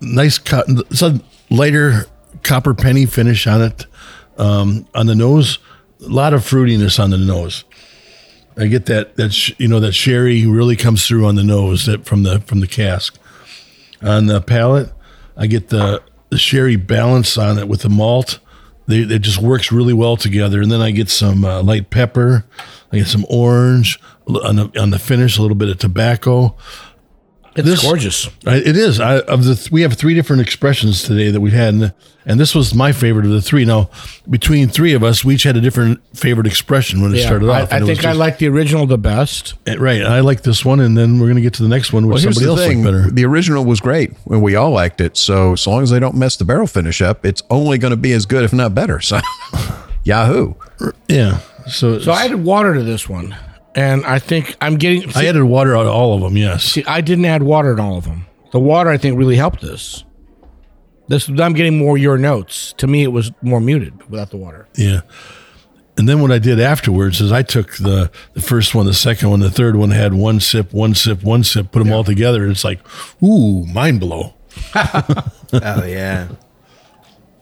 [0.00, 2.06] nice cut it's a lighter
[2.42, 3.86] copper penny finish on it
[4.38, 5.58] um on the nose
[6.04, 7.64] a lot of fruitiness on the nose
[8.56, 11.86] i get that that sh- you know that sherry really comes through on the nose
[11.86, 13.18] that from the from the cask
[14.02, 14.92] on the palate
[15.36, 18.38] i get the the sherry balance on it with the malt
[18.86, 20.60] they, it just works really well together.
[20.60, 22.44] And then i get some uh, light pepper.
[22.92, 26.54] I get some orange on the, on the finish a little bit of tobacco
[27.56, 28.28] It's This- gorgeous.
[28.46, 28.98] It is.
[28.98, 31.92] I, of the th- we have three different expressions today that we've had, and,
[32.26, 33.64] and this was my favorite of the three.
[33.64, 33.90] Now,
[34.28, 37.48] between three of us, we each had a different favorite expression when it Yeah, started
[37.48, 37.72] I, off.
[37.72, 39.54] I and it was think I like the original the best.
[39.68, 40.02] eh, right.
[40.02, 42.24] I like this one, and then we're going to get to the next one, which
[42.24, 43.10] Well, somebody else thing: liked better.
[43.12, 45.16] the original was great, and we all liked it.
[45.16, 47.96] So, as long as they don't mess the barrel finish up, it's only going to
[47.96, 49.00] be as good, if not better.
[49.00, 49.20] So,
[50.02, 50.54] Yahoo!
[51.08, 51.38] Yeah.
[51.68, 53.34] So, So I added water to this one,
[53.74, 55.10] and I think I'm getting.
[55.14, 56.36] I added water out of all of them.
[56.36, 56.64] Yes.
[56.64, 58.26] see, I didn't add water in all of them.
[58.52, 60.04] The water, I think, really helped this.
[61.08, 62.72] This I'm getting more your notes.
[62.78, 64.68] To me, it was more muted without the water.
[64.74, 65.00] Yeah.
[65.96, 69.30] And then what I did afterwards is I took the the first one, the second
[69.30, 72.42] one, the third one had one sip, one sip, one sip, put them all together,
[72.42, 72.80] and it's like,
[73.22, 74.34] ooh, mind blow.
[75.52, 76.28] Oh yeah.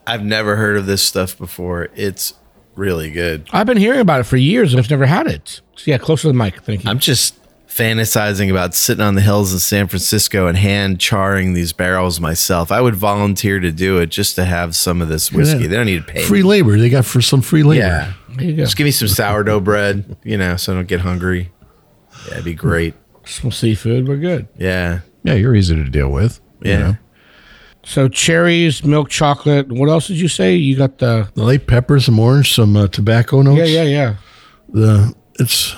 [0.05, 1.89] I've never heard of this stuff before.
[1.95, 2.33] It's
[2.75, 3.47] really good.
[3.51, 5.61] I've been hearing about it for years and I've never had it.
[5.75, 6.61] So yeah, closer to the mic.
[6.63, 6.89] Thank you.
[6.89, 7.35] I'm just
[7.67, 12.71] fantasizing about sitting on the hills in San Francisco and hand charring these barrels myself.
[12.71, 15.65] I would volunteer to do it just to have some of this whiskey.
[15.67, 16.23] They don't need to pay.
[16.23, 16.49] Free me.
[16.49, 16.77] labor.
[16.77, 17.81] They got for some free labor.
[17.83, 18.13] Yeah.
[18.35, 18.63] there you go.
[18.63, 21.51] Just give me some sourdough bread, you know, so I don't get hungry.
[22.27, 22.93] Yeah, it'd be great.
[23.25, 24.07] Some seafood.
[24.07, 24.47] We're good.
[24.57, 24.99] Yeah.
[25.23, 26.41] Yeah, you're easy to deal with.
[26.61, 26.77] you Yeah.
[26.79, 26.97] know.
[27.85, 29.69] So cherries, milk chocolate.
[29.71, 30.55] What else did you say?
[30.55, 33.57] You got the The light pepper, some orange, some uh, tobacco notes.
[33.69, 34.15] yeah, yeah, yeah.
[34.69, 35.75] The it's.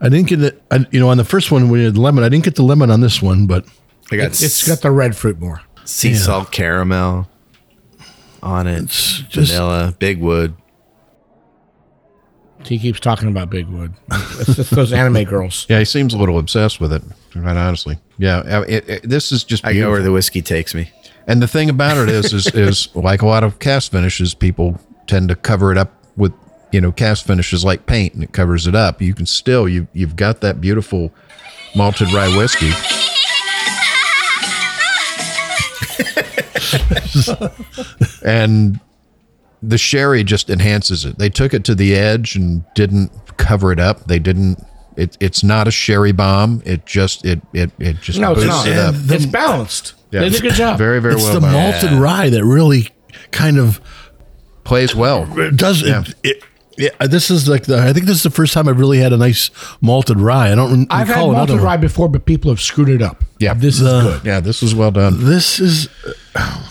[0.00, 0.62] I didn't get it.
[0.70, 2.22] I, you know, on the first one we had lemon.
[2.22, 3.64] I didn't get the lemon on this one, but
[4.12, 5.60] I got It's got the red fruit more.
[5.84, 7.28] sea salt caramel
[8.40, 8.84] on it.
[8.84, 10.54] it's just vanilla, big wood.
[12.64, 13.94] He keeps talking about Big Wood.
[14.10, 15.64] It's just those anime girls.
[15.70, 17.02] Yeah, he seems a little obsessed with it.
[17.32, 18.38] Quite honestly, yeah.
[18.38, 20.90] uh, It, it, this is just I go where the whiskey takes me.
[21.28, 24.80] And the thing about it is, is, is like a lot of cast finishes, people
[25.06, 26.32] tend to cover it up with,
[26.72, 29.00] you know, cast finishes like paint, and it covers it up.
[29.00, 31.12] You can still, you you've got that beautiful
[31.76, 32.68] malted rye whiskey.
[38.24, 38.80] and
[39.62, 41.18] the sherry just enhances it.
[41.18, 44.06] They took it to the edge and didn't cover it up.
[44.06, 44.64] They didn't.
[44.96, 46.62] It, it's not a sherry bomb.
[46.64, 48.68] It just it it it just No, it's boosts not.
[48.68, 48.94] it up.
[48.96, 49.94] It's balanced.
[50.10, 50.20] Yeah.
[50.20, 50.78] They did a good job.
[50.78, 51.32] Very very it's well.
[51.36, 51.52] It's the done.
[51.52, 52.88] malted rye that really
[53.30, 53.80] kind of
[54.64, 55.26] plays well.
[55.54, 56.02] does Yeah.
[56.06, 56.44] it, it.
[56.80, 57.76] Yeah, this is like the.
[57.80, 59.50] I think this is the first time I've really had a nice
[59.80, 60.52] malted rye.
[60.52, 61.64] I don't re- I've had recall another malted one.
[61.64, 63.24] rye before, but people have screwed it up.
[63.40, 63.54] Yeah.
[63.54, 64.24] this is good.
[64.24, 65.24] Yeah, this was well done.
[65.24, 65.88] This is
[66.36, 66.62] uh,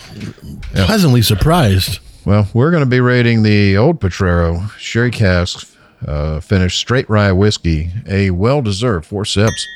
[0.72, 1.98] pleasantly surprised.
[2.24, 5.68] Well, we're going to be rating the Old Potrero Sherry Cask
[6.06, 9.68] uh, finished straight rye whiskey, a well-deserved four sips.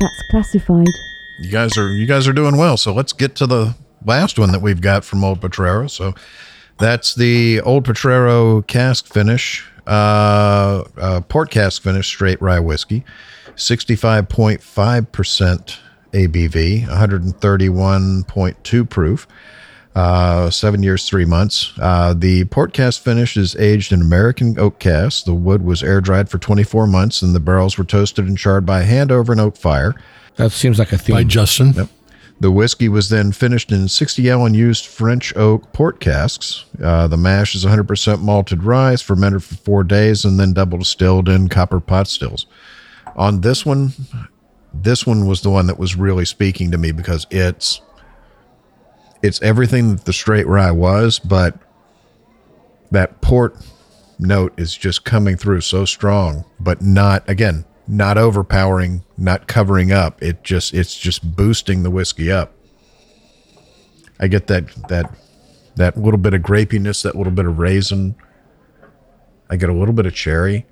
[0.00, 0.86] That's classified.
[1.38, 2.76] You guys are you guys are doing well.
[2.76, 3.74] So let's get to the
[4.04, 5.86] last one that we've got from Old Potrero.
[5.86, 6.14] So
[6.78, 13.04] that's the Old Potrero cask finish, uh, uh, port cask finish straight rye whiskey,
[13.54, 15.78] sixty-five point five percent
[16.12, 19.26] ABV, one hundred and thirty-one point two proof.
[19.94, 21.72] Uh, seven years, three months.
[21.80, 25.22] Uh, the port cast finish is aged in American oak casks.
[25.22, 28.66] The wood was air dried for 24 months, and the barrels were toasted and charred
[28.66, 29.94] by hand over an oak fire.
[30.36, 31.16] That seems like a theme.
[31.16, 31.88] By Justin.
[32.38, 36.66] The whiskey was then finished in 60 gallon used French oak port casks.
[36.82, 41.30] Uh, the mash is 100% malted rye, fermented for four days, and then double distilled
[41.30, 42.44] in copper pot stills.
[43.16, 43.92] On this one,
[44.74, 47.80] this one was the one that was really speaking to me because it's
[49.22, 51.58] it's everything that the straight rye was, but
[52.90, 53.56] that port
[54.18, 60.22] note is just coming through so strong, but not again, not overpowering, not covering up.
[60.22, 62.52] It just it's just boosting the whiskey up.
[64.18, 65.14] I get that that
[65.76, 68.16] that little bit of grapiness, that little bit of raisin.
[69.48, 70.66] I get a little bit of cherry.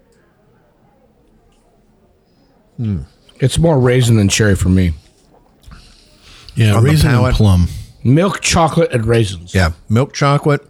[2.76, 3.02] Hmm.
[3.40, 4.92] It's more raisin than cherry for me.
[6.56, 7.68] Yeah, On the raisin and plum.
[8.02, 9.54] Milk, chocolate, and raisins.
[9.54, 10.66] Yeah, milk chocolate,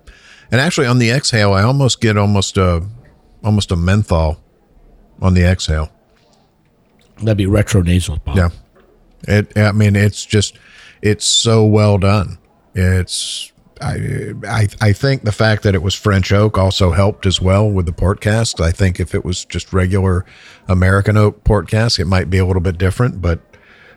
[0.50, 2.86] and actually on the exhale, I almost get almost a
[3.42, 4.40] almost a menthol
[5.20, 5.90] on the exhale.
[7.18, 8.20] That'd be retro nasal.
[8.34, 8.50] Yeah.
[9.26, 9.56] It.
[9.56, 10.58] I mean, it's just,
[11.02, 12.38] it's so well done.
[12.74, 13.50] It's.
[13.80, 17.68] I, I I think the fact that it was French oak also helped as well
[17.68, 18.60] with the port cask.
[18.60, 20.24] I think if it was just regular
[20.68, 23.20] American oak port cask, it might be a little bit different.
[23.20, 23.40] But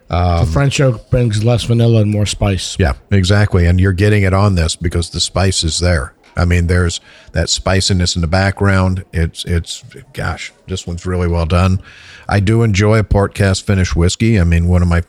[0.10, 2.76] the um, French oak brings less vanilla and more spice.
[2.80, 3.66] yeah, exactly.
[3.68, 6.14] And you're getting it on this because the spice is there.
[6.38, 9.04] I mean, there's that spiciness in the background.
[9.12, 9.84] It's it's
[10.14, 11.82] gosh, this one's really well done.
[12.30, 14.40] I do enjoy a port cask finish whiskey.
[14.40, 15.04] I mean, one of my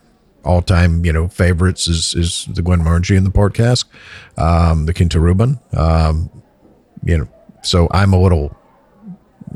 [0.45, 3.89] all time you know favorites is is the Glenmorangie in the port cask,
[4.37, 5.59] um, the Quinta Ruban.
[5.76, 6.31] Um,
[7.05, 7.29] you know,
[7.62, 8.57] so I'm a little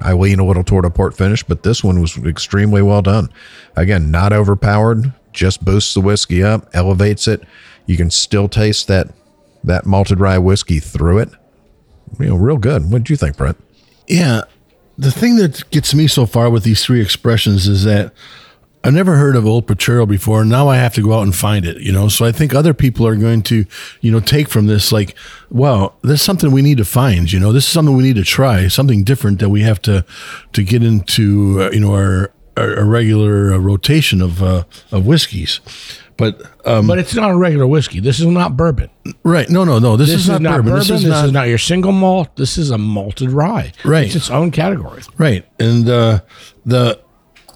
[0.00, 3.28] I lean a little toward a port finish, but this one was extremely well done.
[3.76, 7.42] Again, not overpowered, just boosts the whiskey up, elevates it.
[7.86, 9.08] You can still taste that
[9.64, 11.30] that malted rye whiskey through it.
[12.18, 12.90] You know, real good.
[12.90, 13.56] What do you think, Brent?
[14.06, 14.42] Yeah.
[14.98, 18.12] The thing that gets me so far with these three expressions is that
[18.84, 20.44] I've never heard of Old Potrero before.
[20.44, 22.08] Now I have to go out and find it, you know?
[22.08, 23.64] So I think other people are going to,
[24.00, 25.14] you know, take from this like,
[25.50, 28.24] wow, there's something we need to find, you know, this is something we need to
[28.24, 30.04] try, something different that we have to,
[30.52, 35.60] to get into, uh, you know, our, our regular uh, rotation of, uh, of whiskeys.
[36.22, 37.98] But, um, But it's not a regular whiskey.
[37.98, 38.90] This is not bourbon.
[39.24, 39.50] right.
[39.50, 39.96] No, no, no.
[39.96, 40.74] This, This, is, not bourbon.
[40.74, 42.36] This, is, not, your single malt.
[42.36, 43.72] This is a malted rye.
[43.84, 44.06] Right.
[44.06, 45.02] It's its own category.
[45.18, 45.44] Right.
[45.58, 46.20] And uh,
[46.64, 47.00] the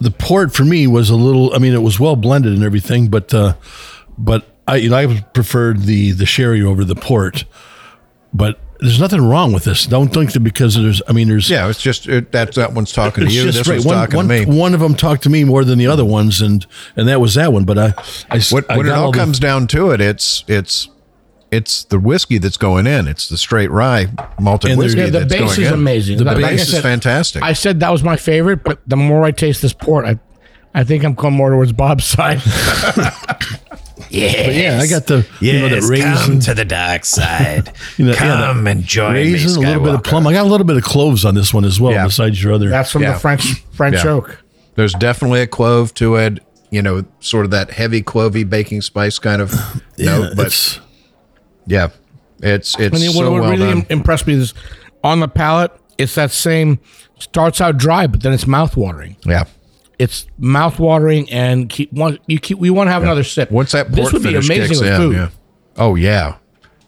[0.01, 1.55] the port for me was a little.
[1.55, 3.55] I mean, it was well blended and everything, but uh,
[4.19, 7.45] but I you know I preferred the the sherry over the port.
[8.35, 9.87] But there's nothing wrong with this.
[9.87, 11.01] Don't think that because there's.
[11.09, 11.49] I mean, there's.
[11.51, 13.45] Yeah, it's just it, that that one's talking to It's you.
[13.45, 13.75] just This right.
[13.77, 14.59] one's One, talking one, to me.
[14.61, 16.67] one of them talked to me more than the other ones, and
[16.97, 17.65] and that was that one.
[17.65, 17.95] But I,
[18.31, 20.89] I When, I when it got all the- comes down to it, it's it's
[21.51, 23.07] it's the whiskey that's going in.
[23.09, 24.07] It's the straight rye
[24.41, 25.75] malted And there's- whiskey Yeah, the that's base going is in.
[25.75, 26.19] amazing.
[26.19, 27.43] The Like I base is said, fantastic.
[27.43, 30.19] I said that was my favorite, but the more I taste this port, I,
[30.75, 32.41] I think I'm coming more towards Bob's side.
[34.21, 36.41] But yeah, I got the you know the raisin.
[36.41, 37.73] to the dark side.
[37.97, 40.27] You know, yeah, the enjoy raisin, a little bit of plum.
[40.27, 42.05] I got a little bit of cloves on this one as well, Yeah.
[42.07, 42.69] besides your other.
[42.69, 43.13] That's from Yeah.
[43.15, 44.11] the French French Yeah.
[44.11, 44.43] oak.
[44.75, 46.41] There's definitely a clove to it.
[46.71, 49.53] You know, sort of that heavy clovey baking spice kind of
[49.97, 50.33] yeah, note.
[50.37, 50.81] But it's
[51.67, 51.89] yeah,
[52.43, 53.87] it's it's I mean, so what, what well really done.
[53.89, 54.53] impressed me is
[55.05, 56.79] on the palate, it's that same
[57.19, 59.17] starts out dry, but then it's mouth watering.
[59.25, 59.45] yeah.
[59.99, 62.19] It's mouth watering, and keep one.
[62.27, 62.59] You keep.
[62.59, 63.51] We want to have another sip.
[63.51, 65.17] Once that port this would be amazing kicks with in, food.
[65.17, 65.29] yeah.
[65.77, 66.37] Oh yeah,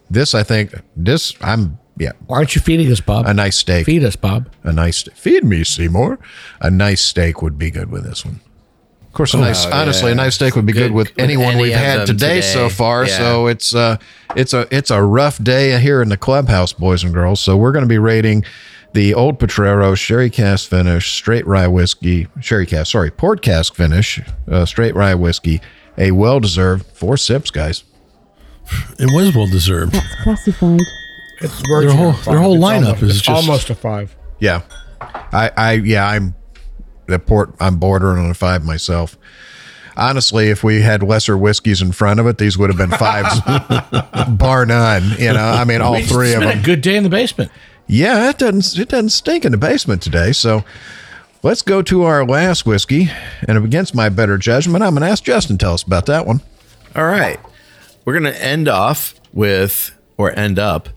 [0.09, 3.25] this I think this I'm yeah Why aren't you feeding us, Bob?
[3.27, 3.85] a nice steak.
[3.85, 4.49] Feed us, Bob.
[4.63, 6.19] a nice feed me Seymour.
[6.61, 8.41] A nice steak would be good with this one.
[9.07, 11.53] Of course, a nice honestly a nice steak would be good, Good with with anyone
[11.53, 13.07] any we've had them today, so far.
[13.07, 13.17] Yeah.
[13.17, 13.97] So it's uh
[14.35, 17.39] it's a it's a rough day here in the clubhouse, boys and girls.
[17.39, 18.45] So we're going to be rating
[18.93, 24.19] the Old Potrero Sherry Cask Finish Straight Rye Whiskey Sherry Cask, sorry, Port Cask Finish
[24.49, 25.61] uh, Straight Rye Whiskey,
[25.97, 27.83] a well deserved four sips, guys.
[28.99, 29.93] it was well deserved.
[29.93, 30.81] That's classified.
[31.41, 34.15] It's Their whole- their whole lineup almost, is just- almost a five.
[34.39, 34.61] Yeah.
[35.01, 36.35] I, I, yeah, I'm
[37.07, 37.53] the port.
[37.59, 39.17] I'm bordering on a five myself.
[39.95, 43.41] Honestly, if we had lesser whiskeys in front of it, these would have been fives,
[44.37, 45.11] bar none.
[45.17, 46.59] You know, I mean, all It's three of them.
[46.59, 47.51] a good day in the basement.
[47.91, 48.79] Yeah, it doesn't.
[48.79, 50.31] It doesn't stink in the basement today.
[50.31, 50.63] So,
[51.41, 53.09] let's go to our last whiskey.
[53.47, 56.27] And against my better judgment, I'm going to ask Justin to tell us about that
[56.27, 56.41] one.
[56.95, 57.39] All right.
[58.05, 60.89] We're going to end off with, or end up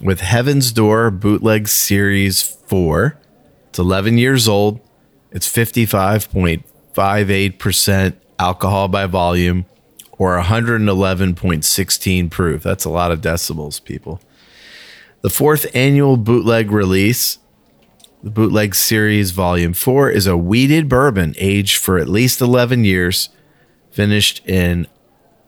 [0.00, 3.18] with Heaven's Door Bootleg Series 4.
[3.68, 4.80] It's 11 years old.
[5.32, 9.64] It's 55.58% alcohol by volume
[10.18, 12.62] or 111.16 proof.
[12.62, 14.20] That's a lot of decibels, people.
[15.26, 17.38] The fourth annual bootleg release,
[18.22, 23.30] the Bootleg Series Volume 4, is a wheated bourbon aged for at least 11 years,
[23.90, 24.86] finished in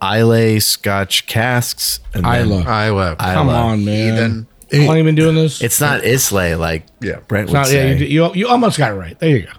[0.03, 2.01] Islay Scotch casks.
[2.13, 3.15] And then- Isla.
[3.21, 3.35] I.
[3.35, 4.47] Come on, man.
[4.73, 4.81] Ethan.
[4.83, 5.63] How long you been doing this?
[5.63, 7.21] It's not Islay like Yeah.
[7.29, 7.99] Brent would not, yeah, say.
[7.99, 9.17] you, you, you almost got it right.
[9.21, 9.53] There you go.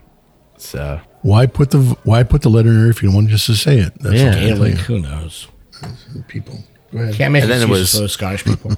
[0.58, 3.46] so Why put the Why put the letter in there if you don't want just
[3.46, 3.94] to say it?
[4.02, 4.22] That's Yeah.
[4.24, 4.80] all I'm telling Gaelic, you.
[4.84, 5.48] who knows?
[6.28, 6.60] people.
[6.92, 7.16] Go ahead.
[7.16, 8.76] Can't make And then it excuses was- for those Scottish people.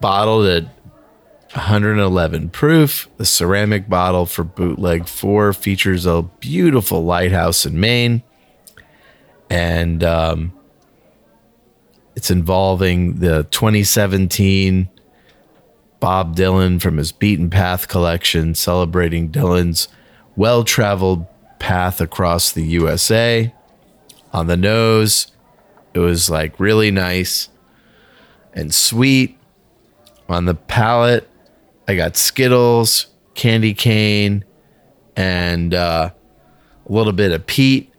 [0.00, 0.64] Bottled at
[1.54, 3.08] 111 proof.
[3.16, 8.22] The ceramic bottle for bootleg 4 features a beautiful lighthouse in Maine.
[9.50, 10.52] And um,
[12.14, 14.90] it's involving the 2017
[16.00, 19.88] Bob Dylan from his Beaten Path collection, celebrating Dylan's
[20.36, 21.26] well traveled
[21.58, 23.52] path across the USA.
[24.32, 25.32] On the nose,
[25.94, 27.48] it was like really nice
[28.52, 29.37] and sweet.
[30.28, 31.28] On the palate,
[31.86, 34.44] I got Skittles, candy cane,
[35.16, 36.10] and uh,
[36.86, 37.92] a little bit of peat.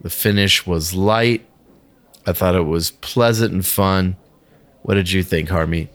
[0.00, 1.46] The finish was light.
[2.26, 4.16] I thought it was pleasant and fun.
[4.82, 5.88] What did you think, Harmeet?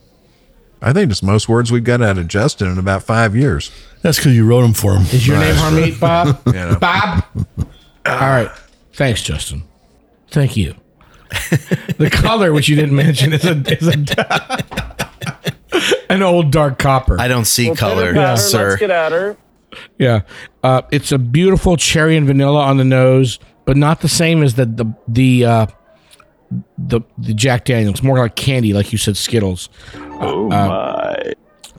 [0.82, 3.72] I think it's most words we've got out of Justin in about five years.
[4.04, 5.02] That's because you wrote them for him.
[5.04, 6.40] Is your name Harmeet, Bob?
[6.54, 6.78] Yeah.
[6.78, 7.24] Bob?
[8.06, 8.52] All right.
[8.94, 9.64] Thanks, Justin.
[10.30, 10.76] Thank you.
[11.98, 13.98] the color, which you didn't mention, is a, is a
[16.10, 17.20] an old dark copper.
[17.20, 18.36] I don't see color, Yeah.
[18.36, 18.70] sir.
[18.70, 19.38] Let's get at her.
[20.00, 20.22] Yeah,
[20.64, 24.56] uh, it's a beautiful cherry and vanilla on the nose, but not the same as
[24.56, 25.66] the the the uh,
[26.78, 28.02] the, the Jack Daniels.
[28.02, 29.70] More like candy, like you said, Skittles.
[29.96, 31.34] Oh my.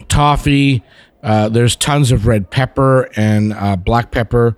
[0.09, 0.83] Toffee.
[1.23, 4.57] Uh, there's tons of red pepper and uh, black pepper,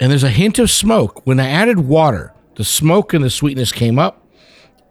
[0.00, 1.24] and there's a hint of smoke.
[1.26, 4.23] When I added water, the smoke and the sweetness came up,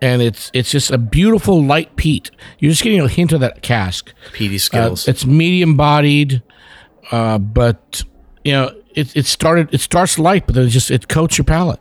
[0.04, 2.30] and it's it's just a beautiful light peat.
[2.60, 4.14] You're just getting a hint of that cask.
[4.34, 6.44] Peaty Uh, it's medium bodied,
[7.10, 8.04] uh, but
[8.44, 9.74] you know it, it started.
[9.74, 11.80] It starts light, but then it just it coats your palate.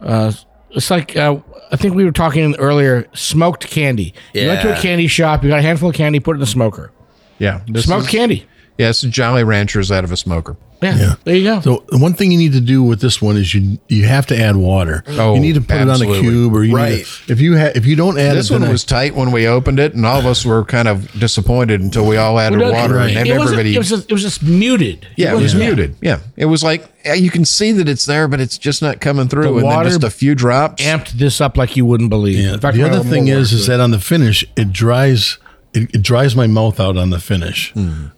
[0.00, 0.32] Uh,
[0.70, 1.40] it's like uh,
[1.72, 3.08] I think we were talking earlier.
[3.12, 4.14] Smoked candy.
[4.32, 4.42] Yeah.
[4.42, 5.42] You went to a candy shop.
[5.42, 6.20] You got a handful of candy.
[6.20, 6.92] Put it in the smoker.
[7.40, 7.62] Yeah.
[7.74, 8.46] Smoked is- candy.
[8.78, 10.56] Yeah, it's Jolly Ranchers out of a smoker.
[10.82, 11.14] Yeah, Yeah.
[11.24, 11.60] There you go.
[11.60, 14.26] So the one thing you need to do with this one is you you have
[14.26, 15.04] to add water.
[15.08, 16.18] Oh, you need to put it on absolutely.
[16.18, 16.92] a cube, or you Right.
[16.98, 18.84] need to, if you ha- if you don't add This it, then one I- was
[18.84, 22.16] tight when we opened it, and all of us were kind of disappointed until we
[22.16, 23.74] all added No, water, and it, everybody.
[23.74, 25.06] it was just, it was just muted.
[25.16, 25.94] yeah, it was wasn't- muted.
[26.00, 29.28] Yeah, it was like you can see that it's there, but it's just not coming
[29.28, 29.42] through.
[29.44, 30.82] The and water then just a few drops.
[30.82, 32.38] Amped this up like you wouldn't believe.
[32.38, 32.54] Yeah.
[32.54, 35.38] In fact, the other thing is, is that on the finish, it dries.
[35.74, 37.72] It, it dries my mouth out on the finish.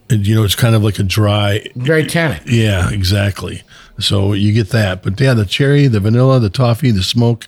[0.08, 1.64] It- you know, it's kind of like a dry.
[1.76, 2.42] very tannic.
[2.46, 3.62] Yeah, exactly.
[3.98, 7.46] So you get that, but yeah, the cherry, the vanilla, the toffee, the smoke.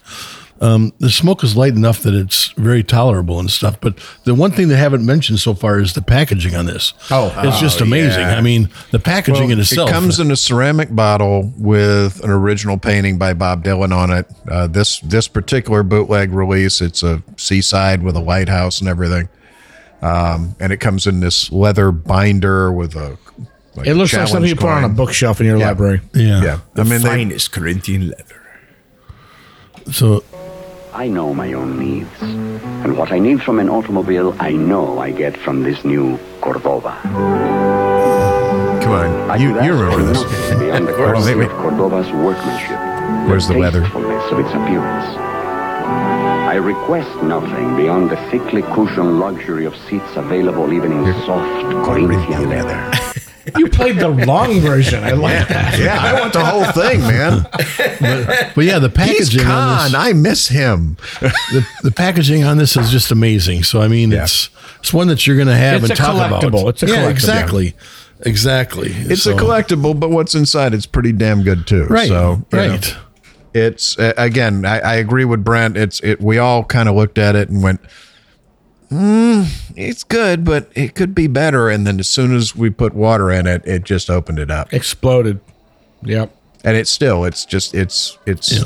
[0.58, 3.78] Um, the smoke is light enough that it's very tolerable and stuff.
[3.78, 6.94] But the one thing they haven't mentioned so far is the packaging on this.
[7.10, 7.30] Oh.
[7.44, 8.22] it's just amazing.
[8.22, 8.38] yeah.
[8.38, 9.90] I mean, the packaging in itself.
[9.90, 14.26] It comes in a ceramic bottle with an original painting by Bob Dylan on it.
[14.50, 19.28] Uh, this this particular bootleg release, it's a seaside with a lighthouse and everything.
[20.02, 23.16] Um, and it comes in this leather binder with a.
[23.74, 25.66] Like It looks like something challenge you put on a bookshelf in your Yeah.
[25.68, 26.00] library.
[26.14, 26.42] yeah.
[26.42, 28.42] Yeah, I mean, they, finest Corinthian leather.
[29.92, 30.24] So
[30.94, 32.08] I know my own needs.
[32.22, 36.96] And what I need from an automobile, I know I get from this new Cordoba.
[38.82, 40.22] come on, I you could you remember this?
[40.22, 41.60] nothing Beyond the quality Wait, of wait.
[41.60, 43.28] Cordoba's workmanship.
[43.28, 43.82] Where's the leather?
[43.82, 45.35] tastefulness of its appearance.
[46.56, 52.48] I request nothing beyond the thickly cushioned luxury of seats available even in soft Corinthian
[52.48, 52.92] leather.
[53.56, 55.04] You played the long version.
[55.04, 55.78] I like that.
[55.78, 57.42] Yeah, I want the whole thing, man.
[58.56, 59.84] but yeah, the He's packaging on Khan.
[59.84, 60.96] this, I miss him.
[61.20, 63.62] the, the packaging on this is just amazing.
[63.62, 64.24] So I mean, Yeah.
[64.24, 64.48] it's
[64.80, 66.68] it's one that you're going to have It's and a talk about.
[66.70, 67.10] It's a yeah, collectible.
[67.10, 67.74] exactly,
[68.22, 68.88] exactly.
[68.92, 71.84] It's So- a collectible, but what's inside it's pretty damn good too.
[71.84, 72.08] right?
[72.08, 72.96] So you know, right.
[73.56, 75.76] It's uh, again, I, I agree with Brent.
[75.76, 76.20] It's it.
[76.20, 77.80] We all kind of looked at it and went,
[78.90, 79.46] mm,
[79.76, 83.30] "It's good, but it could be better." And then as soon as we put water
[83.30, 84.72] in it, it just opened it up.
[84.72, 85.40] Exploded.
[86.02, 86.34] Yep.
[86.64, 88.64] And it's still, it's just, it's it's it's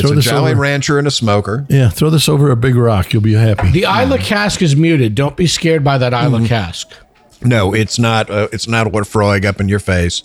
[0.00, 1.64] Throw a this Jolly over- Rancher and a smoker.
[1.68, 3.12] Yeah, throw this over a big rock.
[3.12, 3.70] You'll be happy.
[3.70, 5.14] The Islay cask is muted.
[5.14, 6.90] Don't be scared by that Islay cask.
[7.42, 8.28] No, it's not.
[8.30, 10.22] Uh, it's not a Laphroaig up in your face.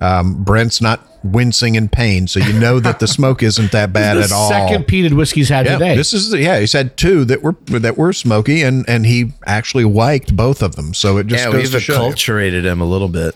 [0.00, 4.16] Um, Brent's not wincing in pain, so you know that the smoke isn't that bad
[4.18, 4.48] the at all.
[4.50, 5.96] second peated whiskey he's had Yeah, today.
[5.96, 6.60] this is yeah.
[6.60, 10.76] He's had two that were that were smoky, and and he actually liked both of
[10.76, 10.92] them.
[10.94, 12.06] So it just Yeah, goes we've to show.
[12.06, 12.12] you.
[12.14, 13.34] acculturated him a little bit.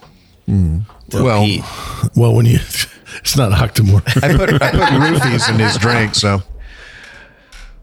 [1.12, 1.62] Well, Pete.
[2.16, 2.56] well, when you,
[3.16, 4.02] it's not Octomore.
[4.22, 6.42] I put I put roofies in his drink, so.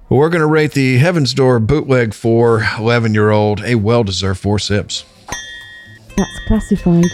[0.10, 4.04] Well, we're going to rate the Heaven's Door bootleg for 11 year old a well
[4.06, 5.04] deserved four sips.
[6.16, 7.06] That's classified.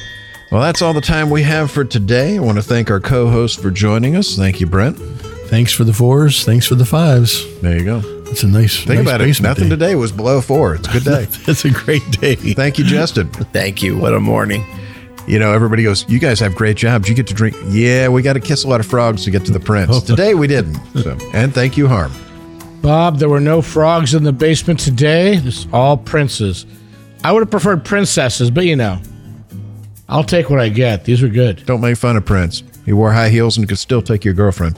[0.54, 2.36] Well, that's all the time we have for today.
[2.38, 4.36] I want to thank our co host for joining us.
[4.36, 5.00] Thank you, Brent.
[5.50, 6.46] thanks for the fours.
[6.46, 7.44] Thanks for the fives.
[7.62, 8.02] There you go.
[8.30, 8.78] It's a nice.
[8.78, 9.24] Think nice about it.
[9.24, 9.70] basement Nothing day.
[9.72, 10.76] today was below four.
[10.76, 11.24] It's a good day.
[11.48, 12.36] It's a great day.
[12.36, 13.30] Thank you, Justin.
[13.52, 13.98] Thank you.
[13.98, 14.64] What a morning.
[15.26, 17.10] You know, everybody goes, You guys have great jobs.
[17.10, 17.58] You get to drink.
[17.70, 20.02] Yeah, we got to kiss a lot of frogs to get to the prince.
[20.04, 20.76] Today we didn't.
[21.02, 22.12] So, and thank you, Harm.
[22.84, 25.34] Bob, there were no frogs in the basement today.
[25.38, 26.68] It's all princes.
[27.24, 29.00] I would have preferred princesses, but you know,
[30.14, 31.06] I'll take what I get.
[31.06, 31.66] These were good.
[31.66, 32.62] Don't make fun of Prince.
[32.86, 34.78] He wore high heels and could still take your girlfriend.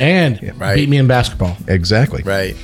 [0.00, 0.74] And right.
[0.74, 1.56] beat me in basketball.
[1.68, 2.22] Exactly.
[2.24, 2.56] Right.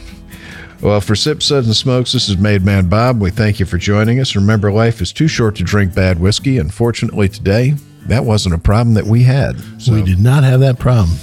[0.80, 3.20] Well, for Sip Suds and Smokes, this is Made Man Bob.
[3.20, 4.34] We thank you for joining us.
[4.34, 6.58] Remember, life is too short to drink bad whiskey.
[6.58, 7.74] Unfortunately, today,
[8.06, 9.56] that wasn't a problem that we had.
[9.80, 11.16] So, We did not have that problem.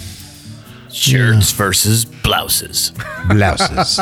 [0.90, 2.94] Shirts versus blouses.
[3.28, 4.00] blouses.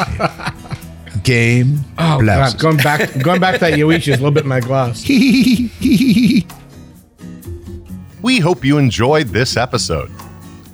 [1.24, 1.80] Game.
[1.98, 2.54] Oh blouses.
[2.54, 5.04] God, going back, going back to that Yoichi is a little bit in my glass.
[8.24, 10.10] We hope you enjoyed this episode.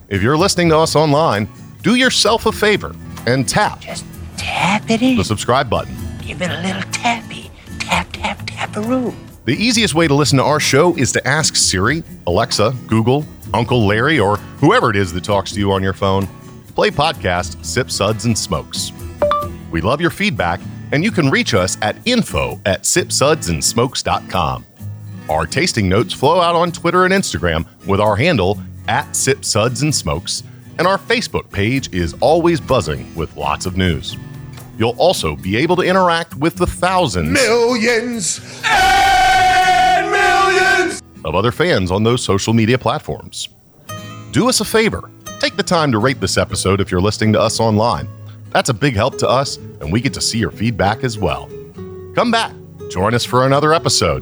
[0.08, 1.50] If you're listening to us online,
[1.82, 2.96] do yourself a favor
[3.26, 4.06] and tap Just
[4.38, 5.18] Tap it in.
[5.18, 5.94] the subscribe button.
[6.22, 7.52] Give it a little tappy.
[7.80, 9.16] Tap, tap, tap a room.
[9.46, 13.86] The easiest way to listen to our show is to ask Siri, Alexa, Google, Uncle
[13.86, 16.28] Larry, or whoever it is that talks to you on your phone.
[16.76, 18.92] Play podcast Sip Suds and Smokes.
[19.72, 24.66] We love your feedback, and you can reach us at info at sipsudsandsmokes.com.
[25.30, 29.84] Our tasting notes flow out on Twitter and Instagram with our handle at Sip Suds
[29.84, 30.42] and Smokes,
[30.80, 34.18] and our Facebook page is always buzzing with lots of news.
[34.80, 41.92] You'll also be able to interact with the thousands Millions and millions of other fans
[41.92, 43.50] on those social media platforms.
[44.32, 47.40] Do us a favor take the time to rate this episode if you're listening to
[47.40, 48.10] us online.
[48.52, 51.50] That's a big help to us, and we get to see your feedback as well.
[52.14, 52.52] Come back,
[52.90, 54.22] join us for another episode,